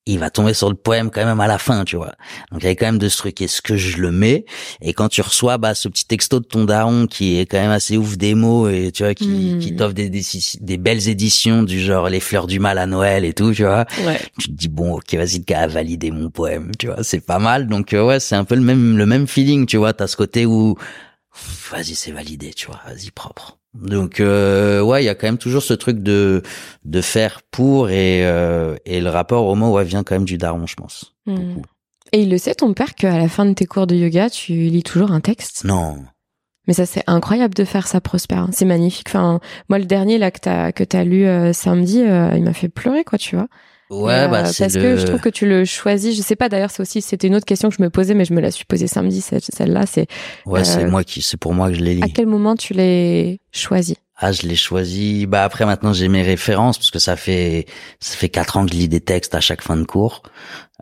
[0.07, 2.13] il va tomber sur le poème quand même à la fin, tu vois.
[2.53, 3.41] Donc il y avait quand même de ce truc.
[3.41, 4.45] Est-ce que je le mets?
[4.83, 7.71] Et quand tu reçois bah ce petit texto de ton daron qui est quand même
[7.71, 9.59] assez ouf des mots et tu vois qui, Mm.
[9.61, 10.23] qui t'offre des, des
[10.61, 13.87] des belles éditions du genre les fleurs du mal à Noël et tout, tu vois.
[14.05, 14.21] Ouais.
[14.39, 17.03] Tu te dis bon, ok, vas-y le gars a validé mon poème, tu vois.
[17.03, 17.67] C'est pas mal.
[17.67, 19.93] Donc euh, ouais, c'est un peu le même le même feeling, tu vois.
[19.95, 20.77] T'as ce côté où
[21.71, 22.81] vas-y c'est validé, tu vois.
[22.87, 23.59] Vas-y propre.
[23.75, 26.43] Donc euh, ouais, il y a quand même toujours ce truc de
[26.85, 30.39] de faire pour et euh, et le rapport au mot ouais, vient quand même du
[30.39, 31.14] daron, je pense.
[31.27, 31.57] Hmm.
[32.12, 34.53] Et il le sait, ton père, qu'à la fin de tes cours de yoga, tu
[34.53, 35.64] lis toujours un texte?
[35.64, 35.97] Non.
[36.68, 38.37] Mais ça, c'est incroyable de faire ça, Prosper.
[38.37, 38.51] hein.
[38.53, 39.09] C'est magnifique.
[39.09, 42.53] Enfin, moi, le dernier là que t'as que t'as lu euh, samedi, euh, il m'a
[42.55, 43.49] fait pleurer, quoi, tu vois.
[44.03, 44.82] Ouais, bah euh, c'est parce le...
[44.82, 46.16] que je trouve que tu le choisis.
[46.16, 46.49] Je sais pas.
[46.49, 48.51] D'ailleurs, c'est aussi c'était une autre question que je me posais, mais je me la
[48.51, 49.20] suis posée samedi.
[49.20, 50.07] Celle-là, c'est
[50.47, 52.12] ouais, c'est euh, moi qui c'est pour moi que je l'ai à lu.
[52.12, 55.26] quel moment tu l'as choisi Ah, je l'ai choisi.
[55.26, 57.66] Bah après maintenant j'ai mes références parce que ça fait
[58.01, 60.22] ça fait quatre ans que je lis des textes à chaque fin de cours.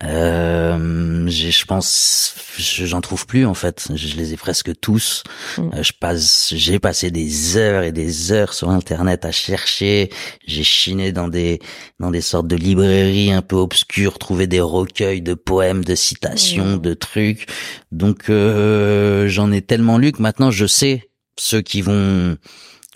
[0.02, 3.88] Euh, je pense, je- j'en trouve plus en fait.
[3.94, 5.22] Je les ai presque tous.
[5.58, 5.62] Mm.
[5.74, 10.10] Euh, je passe, j'ai passé des heures et des heures sur internet à chercher.
[10.46, 11.60] J'ai chiné dans des
[12.00, 16.76] dans des sortes de librairies un peu obscures, trouvé des recueils de poèmes, de citations,
[16.76, 16.80] Mm.
[16.80, 17.46] de trucs.
[17.92, 22.36] Donc euh, j'en ai tellement lu que maintenant je sais ceux qui vont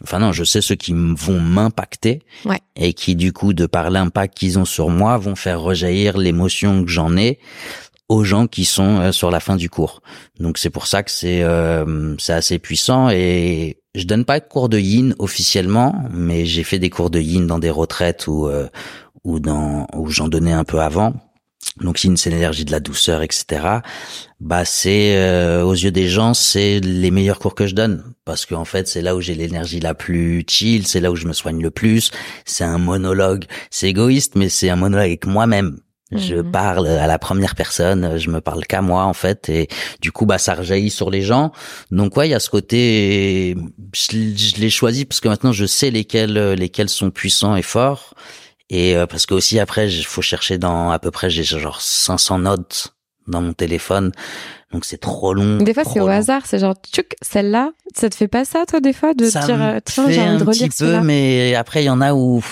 [0.03, 2.61] enfin non, je sais ceux qui vont m'impacter Ouais.
[2.76, 6.84] et qui du coup de par l'impact qu'ils ont sur moi vont faire rejaillir l'émotion
[6.84, 7.38] que j'en ai
[8.09, 10.01] aux gens qui sont euh, sur la fin du cours.
[10.38, 14.44] Donc c'est pour ça que c'est euh, c'est assez puissant et je donne pas de
[14.47, 18.47] cours de yin officiellement, mais j'ai fait des cours de yin dans des retraites ou
[18.47, 18.68] euh,
[19.24, 21.14] ou dans où j'en donnais un peu avant.
[21.80, 23.80] Donc yin c'est l'énergie de la douceur, etc.
[24.40, 28.46] Bah c'est euh, aux yeux des gens c'est les meilleurs cours que je donne parce
[28.46, 31.32] qu'en fait c'est là où j'ai l'énergie la plus chill, c'est là où je me
[31.34, 32.10] soigne le plus.
[32.46, 35.78] C'est un monologue, c'est égoïste mais c'est un monologue avec moi-même.
[36.12, 36.52] Je Mhm.
[36.52, 39.66] parle à la première personne, je me parle qu'à moi en fait, et
[40.00, 41.50] du coup bah ça rejaillit sur les gens.
[41.90, 43.56] Donc ouais, il y a ce côté,
[43.92, 48.14] je, je l'ai choisi parce que maintenant je sais lesquels lesquels sont puissants et forts,
[48.70, 51.80] et euh, parce que aussi après il faut chercher dans à peu près j'ai genre
[51.80, 52.96] 500 notes
[53.28, 54.12] dans mon téléphone,
[54.72, 55.58] donc c'est trop long.
[55.58, 56.42] Des fois, c'est au hasard.
[56.46, 59.60] C'est genre, tchouk, celle-là, ça te fait pas ça, toi, des fois, de ça dire,
[59.60, 62.14] euh, tiens, j'ai envie un de relire petit peu, mais après il y en a
[62.14, 62.42] où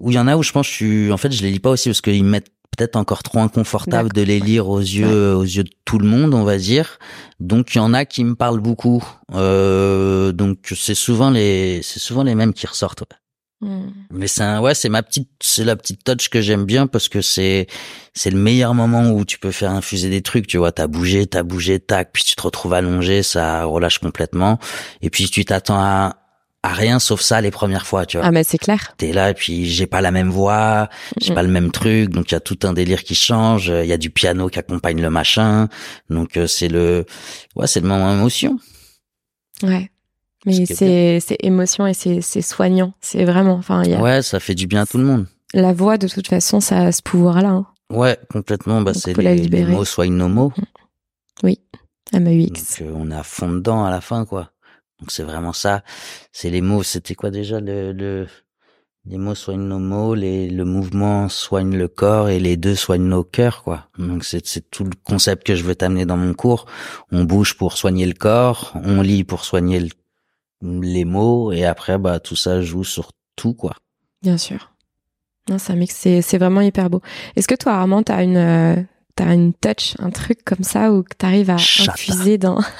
[0.00, 1.50] où il y en a où je pense que je suis, en fait je les
[1.50, 4.80] lis pas aussi parce qu'ils me mettent peut-être encore trop inconfortable de les lire aux
[4.80, 6.98] yeux aux yeux de tout le monde on va dire
[7.38, 9.04] donc il y en a qui me parlent beaucoup
[9.34, 13.16] euh, donc c'est souvent les c'est souvent les mêmes qui ressortent ouais.
[13.64, 13.90] Hmm.
[14.10, 17.08] mais c'est un, ouais c'est ma petite c'est la petite touch que j'aime bien parce
[17.08, 17.68] que c'est
[18.12, 21.28] c'est le meilleur moment où tu peux faire infuser des trucs tu vois t'as bougé
[21.28, 24.58] t'as bougé tac puis tu te retrouves allongé ça relâche complètement
[25.00, 26.16] et puis tu t'attends à
[26.64, 28.94] à rien sauf ça les premières fois tu vois Ah, mais c'est clair.
[28.96, 30.88] t'es là et puis j'ai pas la même voix,
[31.20, 31.34] j'ai Mm.
[31.36, 33.92] pas le même truc, donc il y a tout un délire qui change, il y
[33.92, 35.68] a du piano qui accompagne le machin,
[36.10, 37.04] donc euh, c'est le
[37.54, 38.58] ouais c'est le moment émotion.
[39.62, 39.91] Ouais.
[40.44, 42.92] Ce Mais c'est c'est émotion et c'est soignant.
[43.00, 43.54] C'est vraiment.
[43.54, 45.26] Enfin, il y a Ouais, ça fait du bien à tout le monde.
[45.54, 47.48] la voix de toute façon, ça a ce pouvoir-là.
[47.50, 47.66] Hein.
[47.90, 48.80] Ouais, complètement.
[48.80, 50.52] Bah Donc, c'est les, les mots soignent nos mots,
[51.42, 51.58] Oui.
[52.12, 52.80] donc MAUX.
[52.82, 54.50] euh, on est à fond dedans à la fin quoi.
[54.98, 55.82] Donc c'est vraiment ça.
[56.32, 56.82] C'est les mots.
[56.82, 58.26] C'était quoi déjà le, le
[59.04, 63.08] les mots soignent nos mots, les, le mouvement soigne le corps et les deux soignent
[63.08, 63.88] nos cœurs, quoi.
[63.98, 66.66] Donc c'est, c'est tout le concept que je veux t'amener dans mon cours.
[67.10, 69.88] On bouge pour soigner le corps, on lit pour soigner le-
[70.62, 73.74] les mots et après bah tout ça joue sur tout, quoi.
[74.22, 74.72] Bien sûr.
[75.48, 75.94] Non, un mix.
[75.96, 77.00] C'est c'est vraiment hyper beau.
[77.34, 78.76] Est-ce que toi, Armand, t'as une euh,
[79.16, 81.92] t'as une touch, un truc comme ça où t'arrives à Chata.
[81.92, 82.60] infuser dans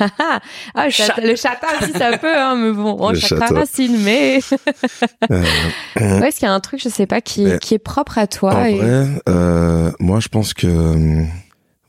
[0.74, 4.40] ah le chata, le chata aussi ça peut hein mais bon on chata racine mais
[5.30, 8.16] Euh, ouais est-ce qu'il y a un truc je sais pas qui qui est propre
[8.18, 11.24] à toi en et- vrai, euh, moi je pense que euh,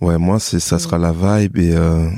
[0.01, 2.09] ouais moi c'est ça sera la vibe et euh,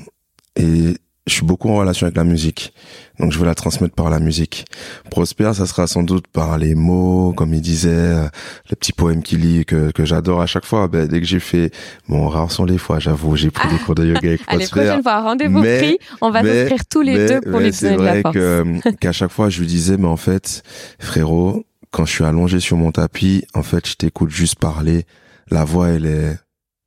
[0.56, 0.98] et
[1.28, 2.72] je suis beaucoup en relation avec la musique.
[3.20, 4.66] Donc je veux la transmettre par la musique.
[5.10, 8.28] Prosper, ça sera sans doute par les mots, comme il disait, euh,
[8.70, 10.88] les petits poèmes qu'il lit que, que j'adore à chaque fois.
[10.88, 11.72] Ben, dès que j'ai fait,
[12.08, 14.82] bon, rares sont les fois, j'avoue, j'ai pris des cours de yoga avec Allez, Prosper.
[14.86, 15.98] prochaine fois, rendez-vous pris.
[16.22, 18.36] On va s'inscrire tous les Mais- deux pour c'est donner de la vrai force.
[18.36, 20.62] que, qu'à chaque fois, je lui disais, mais en fait,
[21.00, 25.06] frérot, quand je suis allongé sur mon tapis, en fait, je t'écoute juste parler.
[25.50, 26.38] La voix, elle est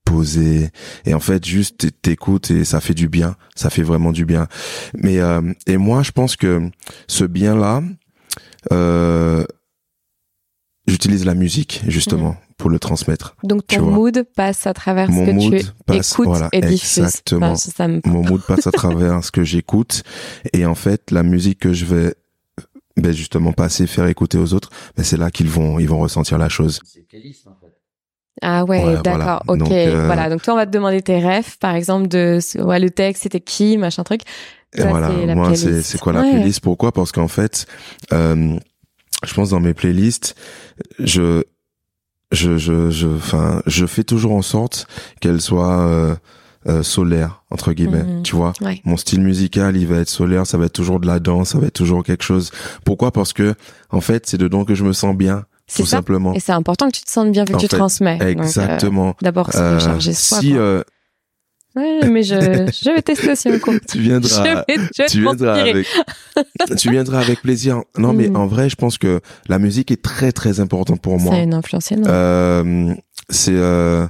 [0.09, 0.71] posée.
[1.05, 3.37] Et en fait, juste t'écoutes et ça fait du bien.
[3.55, 4.47] Ça fait vraiment du bien.
[4.95, 6.71] Mais, euh, et moi, je pense que
[7.07, 7.83] ce bien-là,
[8.73, 9.45] euh,
[10.87, 13.37] j'utilise la musique, justement, pour le transmettre.
[13.43, 16.61] Donc ton mood passe à travers Mon ce que mood tu passe- écoutes voilà, et
[16.61, 16.99] diffuses.
[16.99, 17.47] exactement.
[17.49, 20.03] Enfin, ça, ça me- mon mood passe à travers ce que j'écoute
[20.53, 22.15] et en fait la musique que je vais
[22.97, 26.37] ben justement passer faire écouter aux autres ben c'est là qu'ils vont ils vont ressentir
[26.37, 27.68] la chose C'est playlist en fait.
[28.43, 29.15] Ah ouais, Ouais, d'accord.
[29.15, 29.43] voilà.
[29.49, 30.29] Ok, Donc, euh, voilà.
[30.31, 33.41] Donc toi, on va te demander tes refs, par exemple, de ouais, le texte, c'était
[33.41, 34.23] qui, machin truc.
[34.77, 36.31] et voilà moi c'est quoi la Ouais.
[36.33, 36.61] playlist?
[36.61, 36.93] Pourquoi?
[36.93, 37.67] Parce qu'en fait
[38.13, 38.57] euh,
[39.27, 40.35] je pense dans mes playlists
[40.99, 41.43] je
[42.33, 44.87] je je je enfin je fais toujours en sorte
[45.21, 46.15] qu'elles soient euh,
[46.67, 48.23] euh, solaires entre guillemets Mhm.
[48.23, 48.53] tu vois?
[48.61, 48.83] Ouais.
[48.85, 51.59] mon style musical il va être solaire ça va être toujours de la danse ça
[51.59, 52.51] va être toujours quelque chose
[52.85, 53.11] pourquoi?
[53.11, 53.55] Parce que
[53.91, 55.45] en fait c'est dedans que je me sens bien
[55.77, 55.99] tout ça.
[55.99, 58.19] simplement Et c'est important que tu te sentes bien vu que En tu fait, transmets.
[58.23, 60.41] Euh, exactement D'abord, c'est Euh, recharger soi.
[60.41, 60.83] si euh,
[61.77, 62.35] Ouais, mais je,
[62.83, 63.73] je vais tester aussi un coup.
[63.89, 64.65] tu viendras je vais,
[64.97, 65.87] je vais tu viendras avec
[66.79, 68.37] tu viendras avec plaisir non mais Mm.
[68.37, 71.55] en vrai je pense que la musique est très très importante pour moi a une
[71.55, 72.09] influence énorme.
[72.11, 72.95] Euh,
[73.29, 74.07] c'est euh,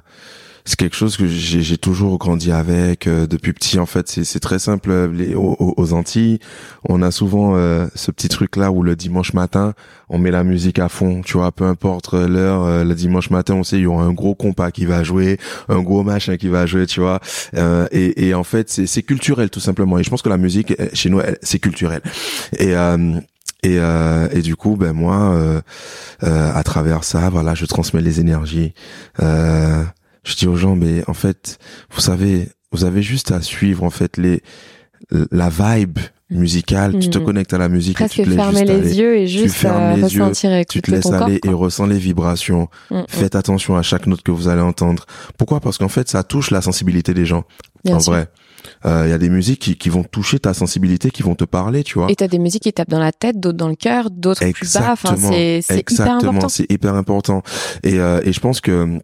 [0.68, 4.06] c'est quelque chose que j'ai toujours grandi avec euh, depuis petit en fait.
[4.06, 6.40] C'est très simple euh, les, aux, aux- Antilles
[6.86, 9.72] on a souvent euh, ce petit truc là où le dimanche matin
[10.10, 13.54] on met la musique à fond tu vois peu importe l'heure euh, le dimanche matin
[13.54, 15.38] on sait il y aura un gros compas qui va jouer
[15.70, 17.20] un gros machin qui va jouer tu vois.
[17.56, 19.98] Euh, et, et en fait c'est culturel tout simplement.
[19.98, 22.02] Et je pense que la musique chez nous c'est culturel.
[22.58, 23.18] Et euh,
[23.64, 25.60] et, euh, et du coup, ben moi, euh,
[26.22, 28.72] euh, à travers ça, voilà, je transmets les énergies.
[30.28, 31.58] Euh, je dis aux gens, mais en fait,
[31.90, 34.42] vous savez, vous avez juste à suivre en fait les
[35.30, 35.98] la vibe
[36.28, 36.98] musicale.
[36.98, 37.24] Tu te Mhm.
[37.24, 38.94] connectes à la musique et Presque tu te laisses fermer les aller.
[38.96, 41.22] yeux et juste fermes euh, les yeux, ressentir et Tu te laisses corps.
[41.22, 42.68] aller et ressens les vibrations.
[42.90, 43.04] Mm, mm.
[43.08, 45.06] Faites attention à chaque note que vous allez entendre.
[45.38, 45.60] Pourquoi?
[45.60, 47.44] Parce qu'en fait, ça touche la sensibilité des gens.
[47.84, 48.12] Bien en sûr.
[48.12, 48.28] vrai,
[48.84, 51.84] il y a des musiques qui, qui vont toucher ta sensibilité, qui vont te parler,
[51.84, 52.10] tu vois.
[52.10, 54.74] Et t'as des musiques qui tapent dans la tête, d'autres dans le cœur, d'autres plus
[54.74, 54.92] bas.
[54.92, 55.30] Enfin, Exactement.
[55.32, 56.48] c'est hyper Exactement, important.
[56.50, 57.42] c'est hyper important.
[57.82, 58.98] Et, euh, et je pense que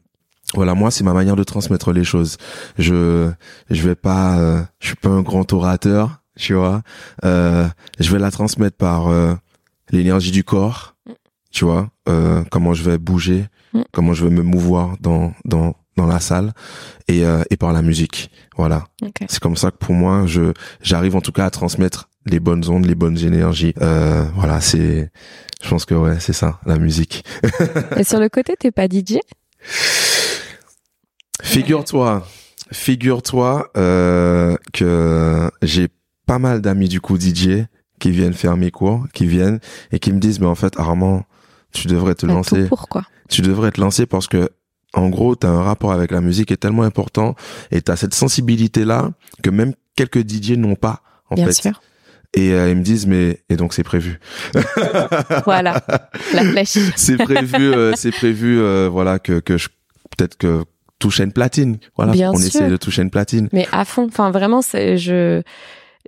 [0.54, 2.36] voilà, moi, c'est ma manière de transmettre les choses.
[2.78, 3.30] Je
[3.70, 6.82] je vais pas, euh, je suis pas un grand orateur, tu vois.
[7.24, 7.66] Euh,
[7.98, 9.34] je vais la transmettre par euh,
[9.90, 10.94] l'énergie du corps,
[11.50, 11.88] tu vois.
[12.08, 13.82] Euh, comment je vais bouger, Mm.
[13.92, 16.52] comment je vais me mouvoir dans dans dans la salle
[17.08, 18.30] et euh, et par la musique.
[18.56, 18.84] Voilà.
[19.02, 19.24] Ok.
[19.28, 22.68] C'est comme ça que pour moi, je j'arrive en tout cas à transmettre les bonnes
[22.68, 23.74] ondes, les bonnes énergies.
[23.82, 25.10] Euh, voilà, c'est,
[25.62, 27.24] je pense que ouais, c'est ça, la musique.
[27.96, 29.18] Et sur le côté, t'es pas DJ
[31.44, 32.26] Figure-toi,
[32.72, 35.88] figure-toi euh, que j'ai
[36.26, 37.66] pas mal d'amis du coup DJ
[38.00, 39.60] qui viennent faire mes cours, qui viennent
[39.92, 41.24] et qui me disent mais en fait Armand,
[41.72, 44.48] tu devrais te T'as lancer, Tout pour quoi tu devrais te lancer parce que
[44.92, 47.34] en gros, tu as un rapport avec la musique qui est tellement important
[47.72, 49.10] et tu as cette sensibilité là
[49.42, 51.52] que même quelques DJ n'ont pas en Bien fait.
[51.52, 51.82] sûr.
[52.32, 54.18] Et euh, ils me disent mais et donc c'est prévu.
[55.44, 55.82] Voilà,
[56.32, 56.78] la flèche.
[56.96, 59.68] c'est prévu euh, c'est prévu euh, voilà que que je
[60.16, 60.64] peut-être que
[61.08, 61.78] toucher une platine.
[61.96, 62.46] Voilà, Bien on sûr.
[62.46, 63.48] essaie de toucher une platine.
[63.52, 64.06] Mais à fond.
[64.06, 65.42] Enfin, vraiment, c'est je.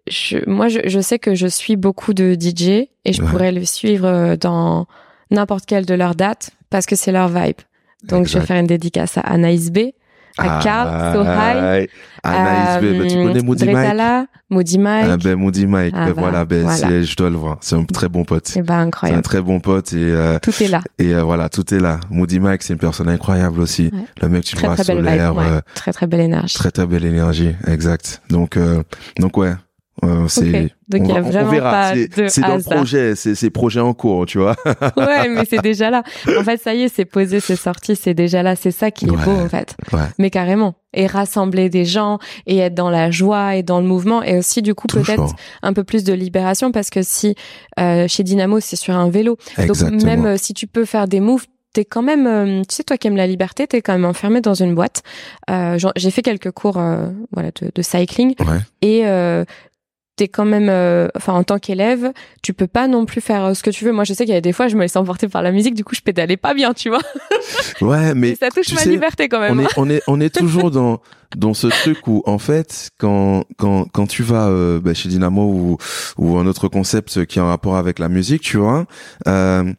[0.09, 2.62] Je, moi, je, je sais que je suis beaucoup de DJ
[3.05, 3.30] et je Ouais.
[3.30, 4.86] pourrais le suivre euh, dans
[5.30, 7.57] n'importe quelle de leurs dates parce que c'est leur vibe.
[8.05, 9.78] Donc, je vais faire une dédicace à Anaïs B,
[10.39, 11.89] à Carl, So High,
[12.22, 14.28] Anaïs ben, tu connais Moody Mike?
[14.51, 15.07] Moody Mike.
[15.11, 16.76] ah, ben Moody Mike, Ah, ben, bah, voilà, ben voilà.
[16.76, 17.59] c'est- je dois le voir.
[17.61, 18.47] C'est un très bon pote.
[18.47, 19.22] C'est ben C'est un incroyable.
[19.22, 20.80] très bon pote et euh, Tout est là.
[20.99, 21.99] et euh, voilà, tout est là.
[22.11, 23.91] Moody Mike, c'est une personne incroyable aussi.
[23.93, 24.01] Ouais.
[24.22, 25.39] Le mec, tu le Très vois très belle solaire, vibe.
[25.43, 25.49] ouais.
[25.57, 26.55] euh, Très très belle énergie.
[26.55, 28.22] très très belle énergie, exact.
[28.30, 28.82] Donc euh,
[29.18, 29.53] donc ouais,
[30.05, 30.70] euh, c'est Ok.
[30.88, 31.70] Donc, il y a on, verra.
[31.70, 34.55] pas C'est- de C'est dans le projet, c'est c'est projet en cours, tu vois.
[34.97, 36.03] ouais, mais c'est déjà là.
[36.38, 38.55] En fait, ça y est, c'est posé, c'est sorti, c'est déjà là.
[38.57, 39.24] C'est ça qui est Ouais.
[39.24, 39.74] beau, en fait.
[39.92, 40.01] Ouais.
[40.18, 40.74] Mais carrément.
[40.94, 44.62] Et rassembler des gens et être dans la joie et dans le mouvement et aussi,
[44.62, 47.34] du coup, peut-être un peu plus de libération parce que si
[47.80, 49.36] euh, chez Dynamo, c'est sur un vélo.
[49.59, 49.90] Exactement.
[49.90, 52.84] Donc, même euh, si tu peux faire des moves, t'es quand même, euh, tu sais,
[52.84, 55.03] toi qui aimes la liberté, t'es quand même enfermé dans une boîte.
[55.51, 58.61] Euh, J'ai fait quelques cours, euh, voilà, de, de cycling Ouais.
[58.80, 59.44] et euh,
[60.16, 62.12] t'es quand même, euh, enfin en tant qu'élève,
[62.42, 63.92] tu peux pas non plus faire euh, ce que tu veux.
[63.92, 65.74] Moi, je sais qu'il y a des fois, je me laisse emporter par la musique,
[65.74, 67.02] du coup, je pédalais pas bien, tu vois.
[67.80, 69.58] Ouais, mais Et ça touche ma sais, liberté quand même.
[69.58, 71.00] on est on est on est toujours dans
[71.36, 75.42] dans ce truc où en fait quand quand quand tu vas euh, bah, chez Dynamo
[75.42, 75.76] ou
[76.18, 78.86] ou un autre concept qui a un rapport avec la musique tu vois
[79.26, 79.72] euh,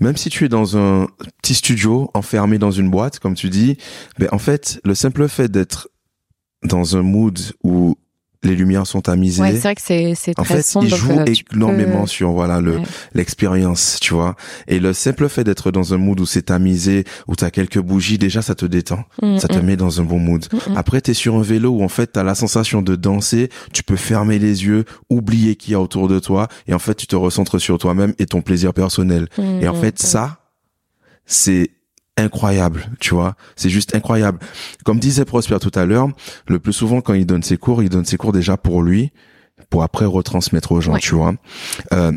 [0.00, 1.08] même si tu es dans un
[1.42, 3.78] petit studio enfermé dans une boîte comme tu dis
[4.18, 5.88] ben en fait le simple fait d'être
[6.62, 7.96] dans un mood où
[8.44, 10.84] les lumières sont tamisées Ouais, c'est vrai que c'est c'est en très fait, sombre.
[10.86, 12.82] il donc, joue euh, tu peux- énormément sur voilà le Ouais.
[13.12, 14.36] l'expérience, tu vois.
[14.68, 18.16] Et le simple fait d'être dans un mood où c'est tamisé, où t'as quelques bougies,
[18.16, 20.46] déjà ça te détend, Mm, ça te mm, met dans un bon mood.
[20.52, 20.76] mm, mm.
[20.76, 23.96] Après, t'es sur un vélo où en fait t'as la sensation de danser, tu peux
[23.96, 27.16] fermer les yeux, oublier qui y a autour de toi, et en fait tu te
[27.16, 29.26] recentres sur toi-même et ton plaisir personnel.
[29.60, 30.38] Et en fait, ça,
[31.26, 31.70] c'est
[32.18, 33.34] incroyable, tu vois.
[33.56, 34.38] C'est juste incroyable.
[34.84, 36.08] Comme disait Prosper tout à l'heure,
[36.46, 39.12] le plus souvent quand il donne ses cours, il donne ses cours déjà pour lui,
[39.70, 41.00] pour après retransmettre aux gens, Ouais.
[41.00, 41.34] tu vois.
[41.92, 42.12] Euh,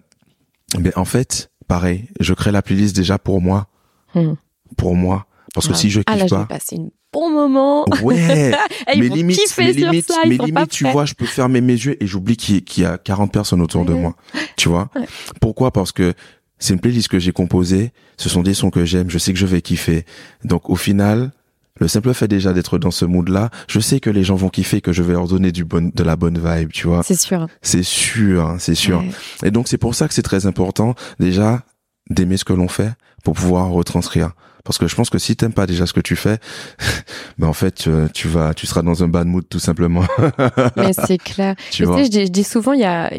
[0.80, 3.68] mais en fait, pareil, je crée la playlist déjà pour moi,
[4.16, 4.34] Mm.
[4.78, 5.26] pour moi.
[5.54, 5.78] Parce que Ah.
[5.78, 7.86] si je ah là, kiffe je vais pas, passer une bon moment.
[8.04, 8.52] ouais,
[8.96, 12.02] limites, kiffer mes sur limites, ça, pas limites, tu vois, je peux fermer mes yeux
[12.02, 14.16] et j'oublie qu'il y, a- qu'il y a 40 personnes autour de moi.
[14.56, 14.90] Tu vois?
[14.96, 15.06] Ouais.
[15.42, 15.72] Pourquoi?
[15.72, 16.14] Parce que
[16.62, 17.92] c'est une playlist que j'ai composée.
[18.18, 19.10] Ce sont des sons que j'aime.
[19.10, 20.06] Je sais que je vais kiffer.
[20.46, 21.32] Donc, au final,
[21.80, 24.80] le simple fait déjà d'être dans ce mood-là, je sais que les gens vont kiffer,
[24.80, 27.02] que je vais leur donner du bon, de la bonne vibe, tu vois.
[27.04, 27.48] C'est sûr.
[27.64, 29.00] C'est sûr, hein, c'est sûr.
[29.00, 29.48] Ouais.
[29.48, 31.64] Et donc, c'est pour ça que c'est très important, déjà,
[32.12, 32.94] d'aimer ce que l'on fait
[33.24, 34.34] pour pouvoir retranscrire.
[34.64, 36.38] Parce que je pense que si t'aimes pas déjà ce que tu fais,
[37.38, 40.04] ben en fait, tu, tu vas, tu seras dans un bad mood tout simplement.
[40.78, 41.56] Mais c'est clair.
[41.72, 41.98] tu vois.
[41.98, 43.12] sais, je dis, je dis souvent, il y a,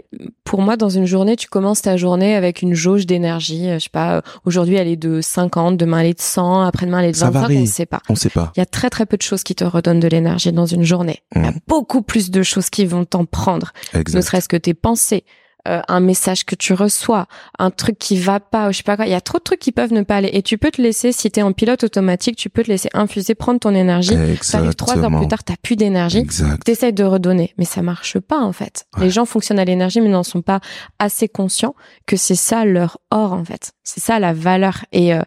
[0.45, 3.68] pour moi, dans une journée, tu commences ta journée avec une jauge d'énergie.
[3.68, 6.62] Euh, Je sais pas, euh, aujourd'hui, elle est de 50, demain, elle est de 100,
[6.62, 7.59] après-demain, elle est de Ça 25, varie.
[7.62, 8.01] on sait pas.
[8.09, 8.53] On sait pas.
[8.57, 10.84] Il y a très très peu de choses qui te redonnent de l'énergie dans une
[10.84, 11.20] journée.
[11.34, 11.59] Il y a Mm.
[11.68, 13.72] beaucoup plus de choses qui vont t'en prendre.
[13.95, 14.22] Ne Exact.
[14.22, 15.24] serait-ce que tes pensées,
[15.69, 17.27] euh, un message que tu reçois,
[17.59, 19.07] un truc qui va pas, ou je sais pas quoi.
[19.07, 20.31] Il y a trop de trucs qui peuvent ne pas aller.
[20.33, 23.35] Et tu peux te laisser, si t'es en pilote automatique, tu peux te laisser infuser,
[23.35, 24.17] prendre ton énergie.
[24.51, 26.27] T'arrives trois heures plus tard, t'as plus d'énergie.
[26.65, 28.87] T'essayes de redonner, mais ça marche pas en fait.
[28.97, 29.05] Ouais.
[29.05, 30.61] Les gens fonctionnent à l'énergie, mais n'en sont pas
[30.99, 31.75] assez conscients
[32.07, 33.73] que c'est ça leur or en fait.
[33.85, 35.23] C'est ça la valeur et euh,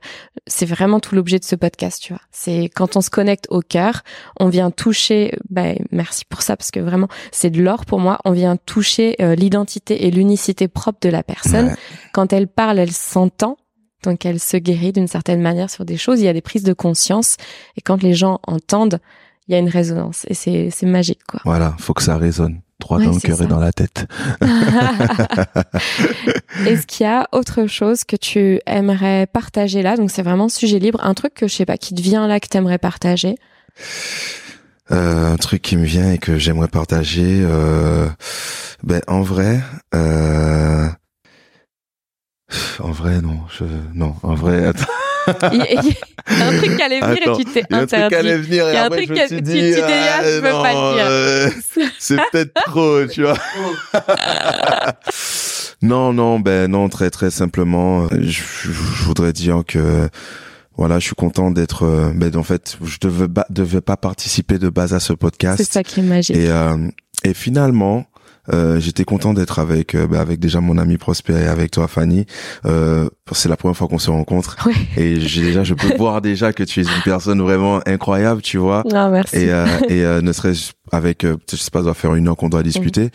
[0.48, 2.22] c'est vraiment tout l'objet de ce podcast, tu vois.
[2.32, 4.04] C'est quand on se connecte au cœur,
[4.40, 5.38] on vient toucher.
[5.50, 8.20] Ben merci pour ça parce que vraiment c'est de l'or pour moi.
[8.26, 11.68] On vient toucher euh, l'identité et l'unicité propre de la personne.
[11.68, 11.76] Ouais.
[12.14, 13.58] Quand elle parle, elle s'entend.
[14.04, 16.20] Donc elle se guérit d'une certaine manière sur des choses.
[16.20, 17.38] Il y a des prises de conscience
[17.78, 19.00] et quand les gens entendent,
[19.48, 21.40] il y a une résonance et c'est c'est magique quoi.
[21.46, 22.62] Voilà, faut que ça résonne.
[22.80, 24.06] Droit Ouais, dans le cœur et dans la tête.
[26.68, 29.96] Est-ce qu'il y a autre chose que tu aimerais partager là?
[29.96, 32.40] Donc c'est vraiment sujet libre, un truc que je sais pas qui te vient là
[32.40, 33.36] que tu aimerais partager?
[34.92, 37.42] Euh, un truc qui me vient et que j'aimerais partager.
[37.44, 38.08] Euh,
[38.84, 39.60] ben en vrai,
[39.96, 40.88] euh,
[42.80, 43.64] en vrai non, je,
[43.96, 44.66] non, en vrai.
[45.28, 47.52] Attends, Il y a- il y a un truc qui allait venir Attends, et tu
[47.52, 48.16] t'es il y a un truc qui interdit.
[48.16, 49.82] allait venir et y a un après truc je me que suis tu- dit, tu
[49.82, 51.06] t'es dit, ah, je peux non, pas le dire.
[51.08, 51.50] euh,
[51.98, 53.38] c'est peut-être trop, tu vois.
[55.82, 58.42] non, non, ben non, très très simplement, je
[59.04, 60.10] voudrais dire que
[60.78, 61.84] voilà, je suis content d'être.
[61.84, 65.58] euh, Ben en fait, je devais pas, devais pas participer de base à ce podcast.
[65.58, 66.36] C'est ça qui est magique.
[66.36, 66.88] Et, euh,
[67.24, 68.06] et finalement,
[68.54, 71.88] euh, j'étais content d'être avec euh, bah, avec déjà mon ami Prosper et avec toi
[71.88, 72.26] Fanny.
[72.66, 74.74] Euh, c'est la première fois qu'on se rencontre Ouais.
[74.98, 78.58] et j'ai déjà je peux voir déjà que tu es une personne vraiment incroyable, tu
[78.60, 78.84] vois.
[78.94, 79.38] Ah, merci.
[79.38, 82.36] Et euh, et euh, ne serait-ce avec je sais pas, ça doit faire une heure
[82.38, 83.10] qu'on doit discuter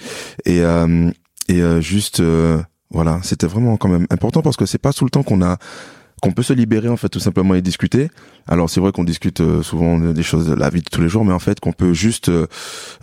[0.47, 1.11] et euh,
[1.49, 2.59] et euh, juste euh,
[2.91, 5.59] voilà, c'était vraiment quand même important parce que c'est pas tout le temps qu'on a
[6.21, 8.11] qu'on peut se libérer en fait tout simplement et discuter.
[8.47, 11.01] Alors c'est vrai qu'on discute euh, souvent de- des choses de la vie de tous
[11.01, 12.47] les jours, mais en fait qu'on peut juste euh,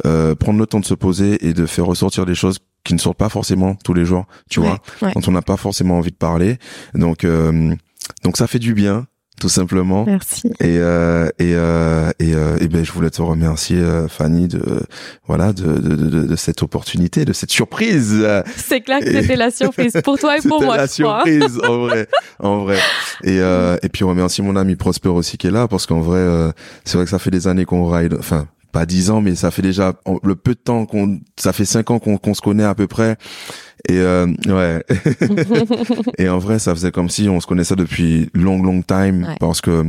[0.05, 2.99] euh, prendre le temps de se poser et de faire ressortir des choses qui ne
[2.99, 5.11] sortent pas forcément tous les jours, tu Ouais, vois, ouais.
[5.13, 6.57] quand on n'a pas forcément envie de parler.
[6.93, 7.73] Donc euh,
[8.23, 9.07] donc ça fait du bien
[9.39, 10.05] tout simplement.
[10.05, 10.47] Merci.
[10.59, 14.61] Et euh, et euh, et, euh, et ben je voulais te remercier euh, Fanny de
[15.27, 18.25] voilà de, de, de, de cette opportunité, de cette surprise.
[18.55, 21.03] C'est clair que Et- c'était la surprise pour toi et pour C'était moi, la je
[21.03, 21.23] crois.
[21.25, 22.07] surprise, en vrai,
[22.39, 22.77] en vrai.
[23.23, 26.19] Et euh, et puis remercier mon ami Prosper aussi qui est là parce qu'en vrai,
[26.19, 26.51] euh,
[26.85, 29.49] c'est vrai que ça fait des années qu'on ride, enfin pas dix ans, mais ça
[29.49, 32.65] fait déjà le peu de temps qu'on, ça fait cinq ans qu'on qu'on se connaît
[32.65, 33.15] à peu près.
[33.89, 34.83] Et euh, ouais.
[36.17, 39.35] et en vrai, ça faisait comme si on se connaissait depuis long, long time Ouais.
[39.39, 39.85] parce que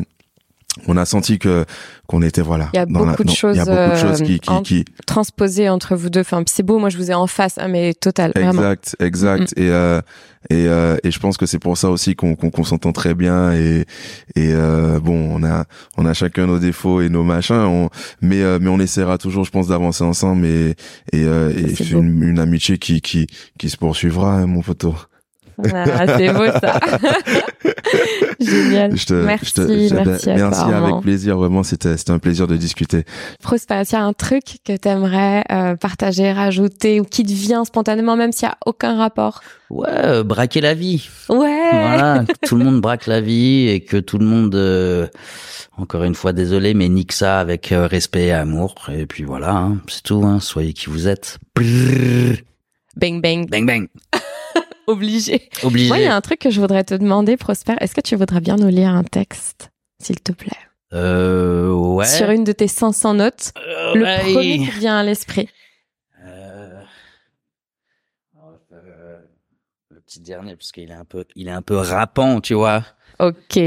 [0.87, 1.65] on a senti que
[2.07, 2.71] qu'on était voilà.
[2.73, 4.23] Il y a dans la- beaucoup de dans- choses, Il y a beaucoup de choses
[4.23, 6.21] euh, qui qui, en- qui Transposé entre vous deux.
[6.21, 6.79] Enfin, c'est beau.
[6.79, 8.53] Moi, je vous ai en face, hein, mais total, vraiment.
[8.53, 9.53] exact, exact.
[9.57, 10.01] Et euh,
[10.51, 13.15] et euh, et je pense que c'est pour ça aussi qu'on qu'on qu'on s'entend très
[13.15, 13.53] bien.
[13.53, 13.81] Et
[14.37, 15.65] et euh, bon, on a
[15.97, 17.57] on a chacun nos défauts et nos machins.
[17.57, 17.91] On,
[18.23, 20.47] mais euh, mais on essaiera toujours, je pense, d'avancer ensemble.
[20.47, 20.71] Et
[21.13, 23.27] et, euh, et C'est une, une amitié qui qui
[23.59, 24.95] qui se poursuivra, hein, mon photo.
[25.75, 26.79] Ah, c'est beau ça.
[28.41, 28.97] Génial.
[28.97, 31.37] Je te, merci, je te, je- merci à merci toi, avec plaisir.
[31.37, 33.05] Vraiment, c'était c'était un plaisir de discuter.
[33.43, 37.65] Prosper, qu'il y a un truc que t'aimerais euh, partager, rajouter ou qui te vient
[37.65, 39.41] spontanément, même s'il y a aucun rapport?
[39.71, 41.09] Ouais, euh, braquer la vie.
[41.29, 41.71] Ouais.
[41.73, 45.07] Voilà, que tout le monde braque la vie et que tout le monde, euh,
[45.77, 48.75] encore une fois, désolé, mais nique ça avec euh, respect et amour.
[48.93, 50.23] Et puis voilà, hein, c'est tout.
[50.25, 51.39] Hein, soyez qui vous êtes.
[51.55, 52.37] Brrr.
[52.97, 53.49] Bang bang.
[53.49, 53.87] Bang bang.
[54.89, 55.49] Obligé.
[55.63, 55.89] Obligé.
[55.89, 57.75] Moi, il y a un truc que je voudrais te demander, Prosper.
[57.81, 59.71] Est-ce que tu voudrais bien nous lire un texte,
[60.03, 60.51] s'il te plaît,
[60.95, 62.07] Euh, ouais.
[62.07, 64.19] sur une de tes 500 notes, Euh, le ouais.
[64.33, 65.49] premier qui vient à l'esprit.
[66.25, 66.81] Euh,
[68.73, 69.19] euh,
[69.91, 72.83] le petit dernier, parce qu'il est un peu, il est un peu rappant, tu vois.
[73.19, 73.59] Ok.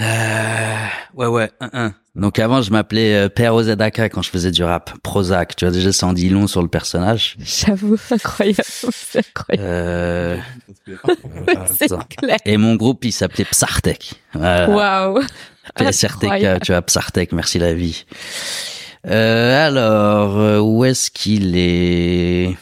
[0.00, 0.76] Euh,
[1.14, 1.94] ouais, ouais, un, un.
[2.14, 4.90] Donc avant, je m'appelais euh, Père Ozedaka quand je faisais du rap.
[5.02, 7.36] Prozac, tu vois, déjà, ça en dit long sur le personnage.
[7.40, 8.62] J'avoue, incroyable.
[8.64, 9.66] C'est incroyable.
[9.68, 10.36] Euh,
[11.74, 12.38] C'est clair.
[12.44, 14.14] Et mon groupe, il s'appelait Psartek.
[14.34, 15.20] Waouh.
[15.76, 16.60] PSRTK, Incroyable.
[16.64, 18.04] tu vois, Psartek, merci la vie.
[19.06, 22.56] Euh, alors, euh, où est-ce qu'il est?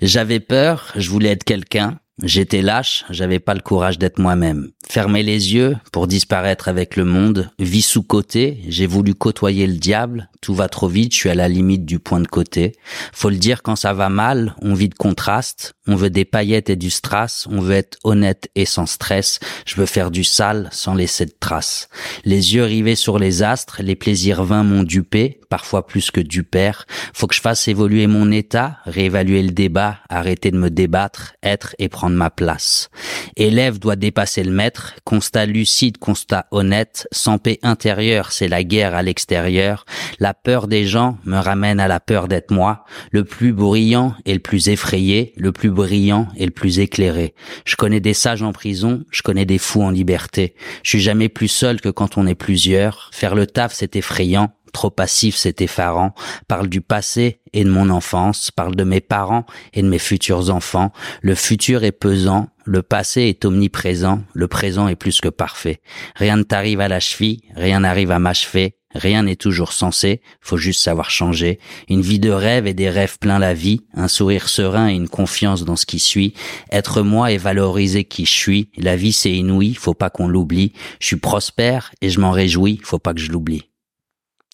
[0.00, 1.98] J'avais peur, je voulais être quelqu'un.
[2.24, 4.70] J'étais lâche, j'avais pas le courage d'être moi-même.
[4.88, 9.76] Fermer les yeux pour disparaître avec le monde, vie sous côté, j'ai voulu côtoyer le
[9.76, 12.72] diable, tout va trop vite, je suis à la limite du point de côté.
[13.12, 16.70] Faut le dire quand ça va mal, on vit de contraste, on veut des paillettes
[16.70, 20.68] et du strass, on veut être honnête et sans stress, je veux faire du sale
[20.70, 21.88] sans laisser de traces.
[22.24, 26.42] Les yeux rivés sur les astres, les plaisirs vains m'ont dupé, parfois plus que du
[26.44, 26.86] père.
[27.14, 31.74] Faut que je fasse évoluer mon état, réévaluer le débat, arrêter de me débattre, être
[31.78, 32.90] et prendre ma place.
[33.36, 38.94] Élève doit dépasser le maître, constat lucide, constat honnête, sans paix intérieure, c'est la guerre
[38.94, 39.86] à l'extérieur.
[40.20, 44.34] La peur des gens me ramène à la peur d'être moi, le plus brillant et
[44.34, 47.34] le plus effrayé, le plus brillant et le plus éclairé.
[47.64, 50.54] Je connais des sages en prison, je connais des fous en liberté.
[50.82, 53.10] Je suis jamais plus seul que quand on est plusieurs.
[53.12, 54.52] Faire le taf, c'est effrayant.
[54.72, 56.14] Trop passif, c'est effarant.
[56.46, 58.50] Parle du passé et de mon enfance.
[58.50, 60.92] Parle de mes parents et de mes futurs enfants.
[61.22, 62.48] Le futur est pesant.
[62.64, 64.22] Le passé est omniprésent.
[64.34, 65.80] Le présent est plus que parfait.
[66.16, 67.40] Rien ne t'arrive à la cheville.
[67.54, 68.77] Rien n'arrive à m'achever.
[68.94, 71.58] Rien n'est toujours censé, faut juste savoir changer.
[71.88, 75.08] Une vie de rêve et des rêves plein la vie, un sourire serein et une
[75.08, 76.34] confiance dans ce qui suit.
[76.72, 78.70] Être moi et valoriser qui je suis.
[78.78, 80.72] La vie c'est inouï, faut pas qu'on l'oublie.
[81.00, 83.68] Je suis prospère et je m'en réjouis, faut pas que je l'oublie.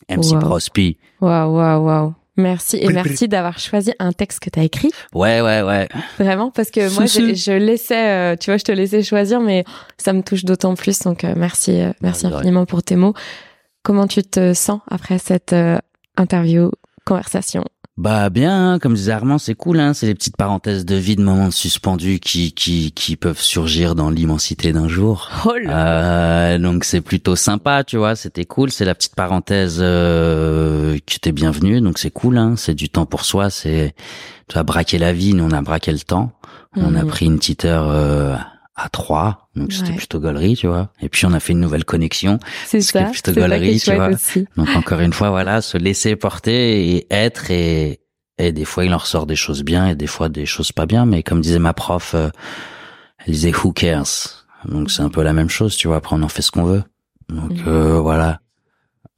[0.08, 0.40] MC Wow.
[0.40, 0.98] Prospi.
[1.20, 2.14] Waouh, waouh, waouh.
[2.36, 4.90] Merci et merci d'avoir choisi un texte que tu as écrit.
[5.14, 5.88] Ouais, ouais, ouais.
[6.18, 9.64] Vraiment, parce que moi, je, je laissais, euh, tu vois, je te laissais choisir, mais
[9.98, 10.98] ça me touche d'autant plus.
[11.00, 12.36] Donc, euh, merci, euh, merci rien.
[12.36, 13.14] infiniment pour tes mots.
[13.84, 15.78] Comment tu te sens après cette euh,
[16.16, 16.70] interview,
[17.04, 17.64] conversation?
[17.96, 21.14] Bah bien, hein, comme disait Armand, c'est cool, hein, c'est les petites parenthèses de vie,
[21.14, 25.30] de moments suspendus qui, qui, qui peuvent surgir dans l'immensité d'un jour.
[25.46, 28.72] Oh Euh, donc c'est plutôt sympa, tu vois, c'était cool.
[28.72, 32.36] C'est la petite parenthèse euh, qui était bienvenue, donc c'est cool.
[32.38, 33.48] Hein, c'est du temps pour soi.
[33.48, 33.94] C'est
[34.48, 36.32] tu vas braquer la vie, nous on a braqué le temps.
[36.76, 37.08] On a Mhm.
[37.08, 38.34] pris une petite heure euh,
[38.76, 39.96] à trois, donc c'était Ouais.
[39.96, 40.90] plutôt gaulerie, tu vois.
[41.00, 42.38] Et puis on a fait une nouvelle connexion.
[42.66, 44.08] C'est ça, plutôt est tu vois.
[44.08, 44.46] aussi.
[44.56, 48.00] Donc encore une fois, voilà, se laisser porter et être et
[48.38, 50.86] et des fois il en ressort des choses bien et des fois des choses pas
[50.86, 51.06] bien.
[51.06, 52.30] Mais comme disait ma prof, euh,
[53.24, 54.44] elle disait who cares?
[54.64, 55.98] Donc c'est un peu la même chose, tu vois.
[55.98, 56.82] Après on en fait ce qu'on veut.
[57.28, 57.64] Donc Mhm.
[57.68, 58.40] euh, voilà,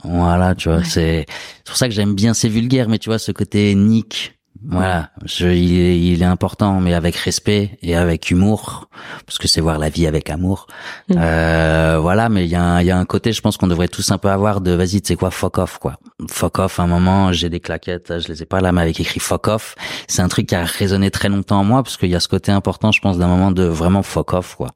[0.04, 0.78] voilà, tu vois.
[0.78, 0.84] Ouais.
[0.84, 1.24] C'est
[1.58, 4.35] c'est pour ça que j'aime bien ces vulgaires, mais tu vois ce côté nique.
[4.64, 8.88] Voilà, je, il, est, il est important, mais avec respect et avec humour,
[9.26, 10.66] parce que c'est voir la vie avec amour.
[11.08, 11.16] Mhm.
[11.20, 13.66] Euh, voilà, mais il y, a un- il y a un côté, je pense qu'on
[13.66, 15.98] devrait tous un peu avoir de, vas-y, tu sais quoi, fuck off, quoi.
[16.30, 18.98] Fuck off, à un moment, j'ai des claquettes, je les ai pas là, mais avec
[19.00, 19.74] écrit fuck off.
[20.08, 22.28] C'est un truc qui a résonné très longtemps en moi, parce qu'il y a ce
[22.28, 24.70] côté important, je pense, d'un moment de vraiment fuck off, quoi.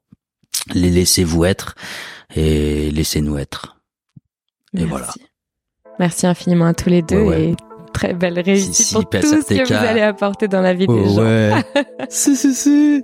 [0.73, 1.75] Les laissez-vous être
[2.35, 3.77] et laissez-nous être.
[4.73, 4.89] Et Merci.
[4.89, 5.07] voilà.
[5.99, 7.43] Merci infiniment à tous les deux Ouais, ouais.
[7.49, 7.55] et
[7.91, 10.87] très belle réussite Si, si, pour tout ce que vous allez apporter dans la vie
[10.87, 11.23] des gens.
[11.23, 11.51] ouais.
[12.09, 13.03] si, si, si.